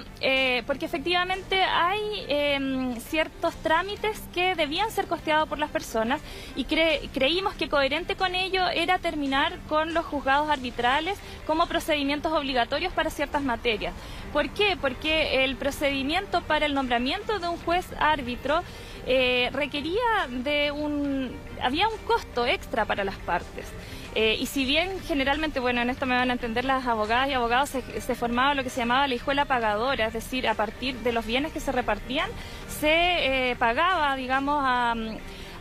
porque 0.68 0.86
efectivamente 0.86 1.64
hay 1.64 2.26
em, 2.28 2.96
ciertos 2.98 3.56
trámites 3.64 4.22
que 4.32 4.43
debían 4.56 4.92
ser 4.92 5.08
costeados 5.08 5.48
por 5.48 5.60
las 5.60 5.70
personas 5.70 6.22
y 6.56 6.66
creímos 6.66 7.54
que 7.56 7.70
coherente 7.70 8.16
con 8.16 8.36
ello 8.36 8.68
era 8.70 9.00
terminar 9.00 9.58
con 9.70 9.94
los 9.94 10.06
juzgados 10.06 10.50
arbitrales 10.50 11.18
como 11.48 11.68
procedimientos 11.68 12.32
obligatorios 12.32 12.94
para 12.94 13.10
ciertas 13.10 13.44
materias. 13.44 13.94
¿Por 14.32 14.50
qué? 14.50 14.78
Porque 14.80 15.44
el 15.44 15.56
procedimiento 15.56 16.42
para 16.42 16.66
el 16.66 16.74
nombramiento 16.74 17.40
de 17.40 17.48
un 17.48 17.58
juez 17.58 17.86
árbitro 18.00 18.62
eh, 19.06 19.50
requería 19.54 20.28
de 20.30 20.72
un... 20.72 21.36
había 21.62 21.88
un 21.88 21.98
costo 22.06 22.46
extra 22.46 22.86
para 22.86 23.04
las 23.04 23.18
partes. 23.18 23.66
Eh, 24.16 24.38
y 24.40 24.46
si 24.46 24.64
bien 24.64 25.00
generalmente, 25.08 25.60
bueno, 25.60 25.82
en 25.82 25.90
esto 25.90 26.06
me 26.06 26.16
van 26.16 26.30
a 26.30 26.34
entender 26.34 26.66
las 26.66 26.86
abogadas 26.86 27.30
y 27.30 27.34
abogados, 27.34 27.70
se, 27.70 28.16
formaba 28.16 28.54
lo 28.54 28.64
que 28.64 28.70
se 28.70 28.82
llamaba 28.82 29.08
la 29.08 29.16
hijuela 29.16 29.46
pagadora, 29.46 30.08
es 30.08 30.14
decir, 30.14 30.48
a 30.48 30.54
partir 30.54 30.96
de 31.00 31.12
los 31.12 31.26
bienes 31.26 31.52
que 31.52 31.60
se 31.60 31.72
repartían, 31.72 32.30
se 32.84 33.52
eh, 33.52 33.56
pagaba, 33.56 34.16
digamos, 34.18 34.62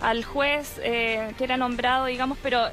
al 0.00 0.24
juez 0.24 0.80
que 0.82 1.44
era 1.44 1.56
nombrado, 1.56 2.06
digamos, 2.06 2.36
pero 2.42 2.66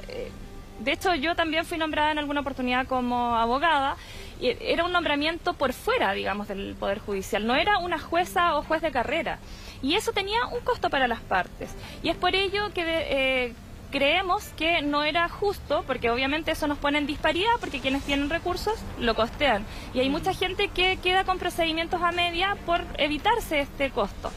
de 0.79 0.91
hecho 0.91 1.13
yo 1.13 1.35
también 1.35 1.65
fui 1.65 1.77
nombrada 1.77 2.12
en 2.12 2.17
alguna 2.17 2.41
oportunidad 2.41 2.88
como 2.88 3.35
abogada 3.35 3.95
era 4.41 4.85
un 4.85 4.91
nombramiento 4.91 5.53
por 5.53 5.73
fuera, 5.73 6.13
digamos, 6.13 6.47
del 6.47 6.75
Poder 6.79 6.99
Judicial, 6.99 7.45
no 7.45 7.55
era 7.55 7.77
una 7.79 7.99
jueza 7.99 8.55
o 8.55 8.63
juez 8.63 8.81
de 8.81 8.91
carrera. 8.91 9.39
Y 9.81 9.95
eso 9.95 10.12
tenía 10.13 10.45
un 10.51 10.62
costo 10.62 10.89
para 10.89 11.07
las 11.07 11.19
partes. 11.19 11.69
Y 12.03 12.09
es 12.09 12.15
por 12.15 12.35
ello 12.35 12.71
que 12.73 12.83
eh, 12.85 13.53
creemos 13.91 14.45
que 14.58 14.82
no 14.82 15.04
era 15.04 15.28
justo, 15.30 15.84
porque 15.88 16.10
obviamente 16.10 16.52
eso 16.52 16.67
nos 16.67 16.78
pone 16.78 16.97
en 16.97 17.08
disparidad, 17.08 17.52
porque 17.60 17.80
quienes 17.80 18.04
tienen 18.04 18.30
recursos 18.30 18.80
lo 18.99 19.15
costean. 19.15 19.65
Y 19.93 19.99
hay 19.99 20.10
mucha 20.10 20.34
gente 20.34 20.69
que 20.69 20.97
queda 20.97 21.23
con 21.23 21.39
procedimientos 21.39 22.02
a 22.02 22.12
media 22.12 22.58
por 22.65 22.84
evitarse 22.97 23.60
este 23.60 23.89
costo. 23.89 24.32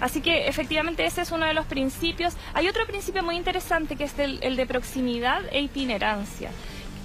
Así 0.00 0.20
que 0.20 0.46
efectivamente 0.46 1.04
ese 1.04 1.22
es 1.22 1.32
uno 1.32 1.46
de 1.46 1.54
los 1.54 1.66
principios. 1.66 2.36
Hay 2.54 2.68
otro 2.68 2.86
principio 2.86 3.22
muy 3.22 3.36
interesante 3.36 3.96
que 3.96 4.04
es 4.04 4.18
el 4.18 4.56
de 4.56 4.66
proximidad 4.66 5.42
e 5.50 5.60
itinerancia. 5.60 6.50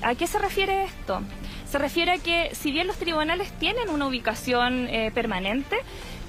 ¿A 0.04 0.16
qué 0.16 0.28
se 0.28 0.38
refiere 0.38 0.84
esto? 0.84 1.22
Se 1.66 1.78
refiere 1.80 2.12
a 2.12 2.18
que 2.18 2.54
si 2.54 2.72
bien 2.72 2.88
los 2.88 2.98
tribunales 2.98 3.52
tienen 3.58 3.90
una 3.90 4.06
ubicación 4.06 4.88
eh, 4.90 5.12
permanente, 5.14 5.78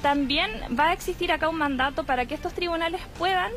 también 0.00 0.50
va 0.79 0.90
a 0.90 0.92
existir 0.92 1.33
acá 1.33 1.48
un 1.48 1.59
mandato 1.59 2.05
para 2.05 2.24
que 2.27 2.35
estos 2.35 2.55
tribunales 2.55 3.00
puedan 3.18 3.50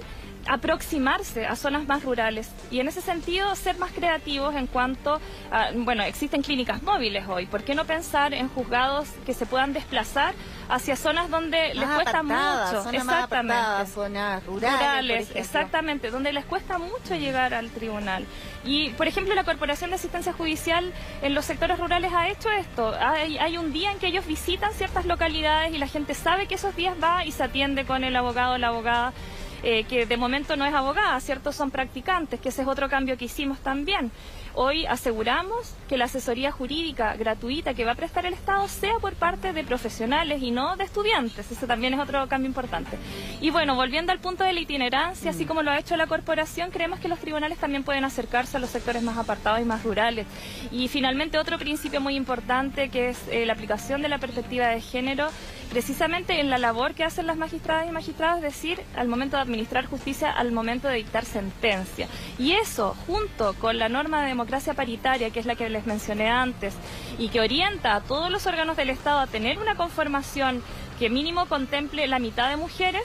aproximarse 0.48 1.46
a 1.46 1.56
zonas 1.56 1.88
más 1.88 2.04
rurales. 2.04 2.50
Y 2.72 2.80
en 2.80 2.88
ese 2.88 3.02
sentido 3.02 3.56
ser 3.56 3.78
más 3.78 3.92
creativos 3.92 4.56
en 4.56 4.68
cuanto 4.68 5.20
a, 5.52 5.72
bueno, 5.76 6.04
existen 6.04 6.42
clínicas 6.42 6.82
móviles 6.84 7.28
hoy, 7.28 7.46
¿por 7.46 7.64
qué 7.64 7.76
no 7.76 7.86
pensar 7.86 8.34
en 8.34 8.50
juzgados 8.50 9.10
que 9.26 9.34
se 9.34 9.46
puedan 9.46 9.74
desplazar 9.74 10.34
hacia 10.70 10.96
zonas 10.96 11.30
donde 11.30 11.74
les 11.74 11.88
cuesta 11.90 12.24
mucho, 12.24 12.90
exactamente, 12.92 13.86
zonas 13.88 14.46
rurales, 14.46 15.30
exactamente, 15.36 16.12
donde 16.12 16.34
les 16.34 16.46
cuesta 16.46 16.78
mucho 16.78 17.16
llegar 17.16 17.54
al 17.54 17.70
tribunal. 17.70 18.26
Y, 18.66 18.90
por 18.92 19.08
ejemplo, 19.08 19.34
la 19.34 19.46
Corporación 19.46 19.92
de 19.92 19.96
Asistencia 19.96 20.34
Judicial 20.34 20.92
en 21.22 21.34
los 21.34 21.46
sectores 21.46 21.80
rurales 21.80 22.12
ha 22.14 22.28
hecho 22.28 22.52
esto. 22.52 22.94
Hay, 23.00 23.38
hay 23.38 23.58
un 23.58 23.72
día 23.72 23.92
en 23.92 24.00
que 24.00 24.08
ellos 24.08 24.26
visitan 24.26 24.74
ciertas 24.74 25.06
localidades 25.06 25.74
y 25.74 25.78
la 25.78 25.88
gente 25.88 26.14
sabe 26.14 26.48
que 26.48 26.56
esos 26.56 26.76
días 26.76 26.96
va 27.02 27.24
y 27.24 27.32
se 27.32 27.44
atiende 27.44 27.86
con 27.86 28.04
el 28.04 28.16
abogado 28.16 28.56
o 28.56 28.58
la 28.58 28.68
abogada 28.68 29.14
eh, 29.64 29.84
que 29.86 30.06
de 30.06 30.18
momento 30.18 30.56
no 30.56 30.66
es 30.66 30.74
abogada, 30.74 31.20
¿cierto? 31.20 31.52
Son 31.52 31.72
practicantes, 31.72 32.40
que 32.40 32.50
ese 32.50 32.62
es 32.62 32.68
otro 32.68 32.90
cambio 32.90 33.18
que 33.18 33.26
hicimos 33.26 33.60
también. 33.60 34.12
Hoy 34.60 34.88
aseguramos 34.88 35.76
que 35.88 36.00
la 36.00 36.06
asesoría 36.06 36.52
jurídica 36.52 37.16
gratuita 37.16 37.76
que 37.76 37.86
va 37.86 37.92
a 37.92 37.96
prestar 37.96 38.26
el 38.26 38.34
Estado 38.34 38.68
sea 38.68 38.96
por 39.00 39.14
parte 39.14 39.54
de 39.54 39.64
profesionales 39.64 40.42
y 40.42 40.50
no 40.50 40.76
de 40.78 40.84
estudiantes. 40.84 41.52
Ese 41.52 41.68
también 41.68 41.94
es 41.94 42.00
otro 42.00 42.28
cambio 42.28 42.48
importante. 42.48 42.98
Y 43.40 43.52
bueno, 43.52 43.76
volviendo 43.76 44.12
al 44.12 44.18
punto 44.18 44.44
de 44.44 44.54
la 44.54 44.60
itinerancia, 44.60 45.30
así 45.30 45.46
como 45.46 45.62
lo 45.62 45.70
ha 45.70 45.78
hecho 45.78 45.96
la 45.96 46.08
corporación, 46.08 46.72
creemos 46.72 47.00
que 47.00 47.08
los 47.08 47.20
tribunales 47.20 47.60
también 47.60 47.84
pueden 47.84 48.04
acercarse 48.04 48.58
a 48.58 48.60
los 48.60 48.72
sectores 48.72 49.04
más 49.04 49.20
apartados 49.20 49.62
y 49.62 49.64
más 49.64 49.84
rurales. 49.84 50.26
Y 50.72 50.88
finalmente 50.88 51.38
otro 51.38 51.60
principio 51.60 52.02
muy 52.02 52.16
importante 52.16 52.90
que 52.90 53.10
es 53.10 53.28
eh, 53.30 53.46
la 53.46 53.54
aplicación 53.54 54.02
de 54.02 54.10
la 54.10 54.18
perspectiva 54.18 54.70
de 54.70 54.82
género 54.82 55.30
precisamente 55.70 56.40
en 56.40 56.50
la 56.50 56.58
labor 56.58 56.94
que 56.94 57.04
hacen 57.04 57.28
las 57.28 57.36
magistradas 57.36 57.88
y 57.90 57.92
magistrados, 57.92 58.38
es 58.38 58.44
decir, 58.44 58.80
al 58.96 59.10
momento 59.10 59.36
de 59.36 59.44
administrar 59.44 59.86
justicia, 59.86 60.32
al 60.32 60.54
momento 60.54 60.88
de 60.88 60.96
dictar 60.96 61.26
sentencia. 61.26 62.08
Y 62.40 62.54
eso, 62.54 62.96
junto 63.06 63.54
con 63.56 63.78
la 63.78 63.90
norma 63.90 64.22
de 64.22 64.30
democracia 64.30 64.47
paritaria, 64.74 65.30
que 65.30 65.40
es 65.40 65.46
la 65.46 65.56
que 65.56 65.70
les 65.70 65.86
mencioné 65.86 66.30
antes, 66.30 66.74
y 67.18 67.30
que 67.30 67.40
orienta 67.40 67.96
a 67.96 68.02
todos 68.02 68.32
los 68.32 68.46
órganos 68.48 68.78
del 68.78 68.90
Estado 68.90 69.20
a 69.20 69.28
tener 69.28 69.60
una 69.60 69.76
conformación 69.76 70.64
que 71.00 71.10
mínimo 71.10 71.46
contemple 71.46 72.08
la 72.08 72.20
mitad 72.20 72.50
de 72.50 72.58
mujeres, 72.58 73.04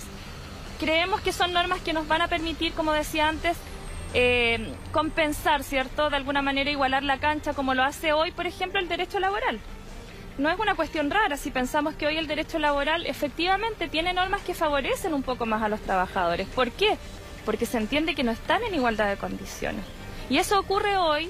creemos 0.80 1.20
que 1.20 1.32
son 1.32 1.52
normas 1.52 1.80
que 1.80 1.92
nos 1.92 2.08
van 2.08 2.22
a 2.22 2.28
permitir, 2.28 2.72
como 2.72 2.92
decía 2.92 3.28
antes, 3.28 3.56
eh, 4.14 4.72
compensar, 4.92 5.62
¿cierto? 5.62 6.10
De 6.10 6.16
alguna 6.16 6.42
manera 6.42 6.70
igualar 6.70 7.02
la 7.02 7.18
cancha 7.18 7.54
como 7.54 7.74
lo 7.74 7.82
hace 7.82 8.12
hoy, 8.12 8.30
por 8.30 8.46
ejemplo, 8.46 8.80
el 8.80 8.88
derecho 8.88 9.20
laboral 9.20 9.60
no 10.38 10.50
es 10.50 10.58
una 10.58 10.74
cuestión 10.74 11.10
rara 11.10 11.36
si 11.36 11.50
pensamos 11.50 11.94
que 11.94 12.06
hoy 12.06 12.16
el 12.16 12.26
derecho 12.26 12.58
laboral 12.58 13.06
efectivamente 13.06 13.88
tiene 13.88 14.12
normas 14.12 14.42
que 14.42 14.54
favorecen 14.54 15.14
un 15.14 15.22
poco 15.22 15.46
más 15.46 15.62
a 15.62 15.68
los 15.68 15.80
trabajadores. 15.80 16.48
¿Por 16.48 16.70
qué? 16.70 16.96
Porque 17.44 17.66
se 17.66 17.78
entiende 17.78 18.14
que 18.14 18.24
no 18.24 18.30
están 18.30 18.62
en 18.62 18.74
igualdad 18.74 19.08
de 19.08 19.16
condiciones. 19.16 19.84
Y 20.32 20.38
eso 20.38 20.58
ocurre 20.58 20.96
hoy 20.96 21.28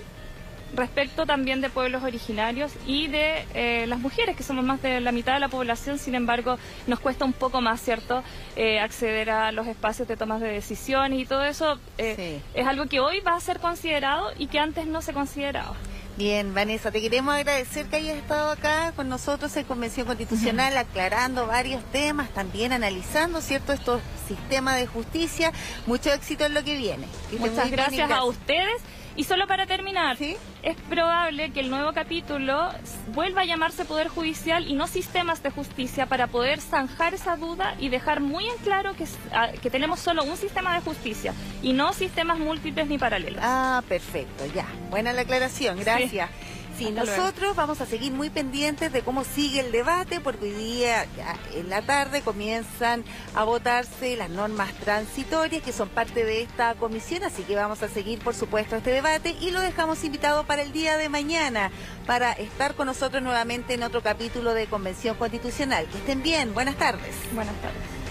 respecto 0.77 1.27
también 1.27 1.61
de 1.61 1.69
pueblos 1.71 2.05
originarios 2.05 2.71
y 2.87 3.09
de 3.09 3.45
eh, 3.53 3.85
las 3.89 3.99
mujeres, 3.99 4.37
que 4.37 4.45
somos 4.45 4.65
más 4.65 4.81
de 4.81 5.01
la 5.01 5.11
mitad 5.11 5.35
de 5.35 5.41
la 5.41 5.49
población, 5.49 5.99
sin 5.99 6.15
embargo, 6.15 6.57
nos 6.87 7.01
cuesta 7.01 7.25
un 7.25 7.33
poco 7.33 7.61
más, 7.61 7.81
¿cierto?, 7.81 8.23
eh, 8.55 8.79
acceder 8.79 9.29
a 9.31 9.51
los 9.51 9.67
espacios 9.67 10.07
de 10.07 10.17
tomas 10.17 10.41
de 10.41 10.53
decisiones 10.53 11.19
y 11.19 11.27
todo 11.27 11.43
eso 11.43 11.81
eh, 11.99 12.41
es 12.55 12.65
algo 12.65 12.87
que 12.87 13.01
hoy 13.01 13.19
va 13.19 13.35
a 13.35 13.41
ser 13.41 13.59
considerado 13.59 14.31
y 14.39 14.47
que 14.47 14.61
antes 14.61 14.87
no 14.87 15.03
se 15.03 15.13
consideraba. 15.13 15.75
Bien, 16.23 16.55
Vanessa, 16.55 16.93
te 16.93 17.01
queremos 17.01 17.35
agradecer 17.35 17.87
que 17.87 17.97
hayas 17.97 18.17
estado 18.17 18.53
acá 18.53 18.93
con 18.95 19.09
nosotros 19.09 19.57
en 19.57 19.65
Convención 19.65 20.07
Constitucional, 20.07 20.77
aclarando 20.77 21.49
varios 21.49 21.83
temas, 21.91 22.31
también 22.31 22.73
analizando, 22.73 23.41
¿cierto?, 23.41 23.73
estos 23.73 24.01
sistemas 24.29 24.77
de 24.77 24.87
justicia. 24.87 25.51
Mucho 25.85 26.13
éxito 26.13 26.45
en 26.45 26.55
lo 26.55 26.63
que 26.63 26.77
viene. 26.77 27.09
Muchas 27.41 27.73
gracias 27.73 28.09
a 28.09 28.23
ustedes 28.23 28.83
y 29.17 29.25
solo 29.25 29.47
para 29.47 29.67
terminar, 29.67 30.17
es 30.21 30.77
probable 30.89 31.51
que 31.53 31.61
el 31.61 31.71
nuevo 31.71 31.93
capítulo 31.93 32.71
vuelva 33.15 33.43
a 33.43 33.45
llamarse 33.45 33.85
Poder 33.85 34.09
Judicial 34.09 34.67
y 34.67 34.75
no 34.75 34.87
sistemas 34.87 35.43
de 35.43 35.51
justicia 35.51 36.07
para 36.07 36.27
poder 36.27 36.61
zanjar 36.61 37.15
esa 37.15 37.37
duda 37.37 37.75
y 37.79 37.89
dejar 37.89 38.21
muy 38.21 38.47
en 38.49 38.57
claro 38.59 38.95
que, 38.95 39.07
ah, 39.33 39.51
que 39.61 39.71
tenemos 39.71 40.01
solo 40.01 40.25
un 40.25 40.37
sistema 40.37 40.75
de 40.75 40.81
justicia 40.81 41.35
y 41.63 41.73
no 41.73 41.93
sistemas 41.93 42.39
múltiples 42.39 42.89
ni 42.89 42.99
paralelos. 42.99 43.41
Ah, 43.43 43.83
perfecto, 43.89 44.45
ya. 44.55 44.67
Buena 44.91 45.13
la 45.13 45.23
aclaración, 45.23 45.79
gracias. 45.79 46.31
Sí, 46.31 46.62
nosotros 46.93 47.55
vamos 47.57 47.81
a 47.81 47.87
seguir 47.87 48.13
muy 48.13 48.31
pendientes 48.31 48.93
de 48.93 49.03
cómo 49.03 49.25
sigue 49.25 49.61
el 49.61 49.73
debate, 49.73 50.21
porque 50.21 50.47
hoy 50.47 50.53
día, 50.53 51.07
en 51.55 51.69
la 51.69 51.83
tarde, 51.83 52.23
comienzan 52.23 53.05
a 53.35 53.45
votarse 53.45 54.17
las 54.17 54.31
normas 54.31 54.73
transitorias 54.75 55.63
que 55.63 55.73
son 55.73 55.89
parte 55.89 56.25
de 56.25 56.43
esta 56.43 56.75
comisión, 56.75 57.25
así 57.25 57.43
que 57.43 57.55
vamos 57.55 57.83
a 57.83 57.89
seguir, 57.89 58.19
por 58.21 58.35
supuesto, 58.35 58.77
este 58.77 58.91
debate 58.91 59.37
y 59.41 59.51
lo 59.51 59.61
dejamos 59.61 60.03
invitado 60.05 60.45
para 60.45 60.63
el 60.63 60.73
día 60.73 60.97
de 60.97 61.09
mañana, 61.09 61.71
para 62.07 62.33
estar 62.33 62.75
con 62.75 62.87
nosotros 62.87 63.23
nuevamente 63.23 63.75
en 63.75 63.83
otro 63.83 64.03
capítulo 64.03 64.55
de 64.55 64.67
Convención 64.67 65.17
Constitucional. 65.17 65.87
Que 65.87 65.99
estén 65.99 66.23
bien, 66.23 66.55
buenas 66.55 66.77
tardes. 66.77 67.15
Buenas 67.35 67.55
tardes. 67.57 68.02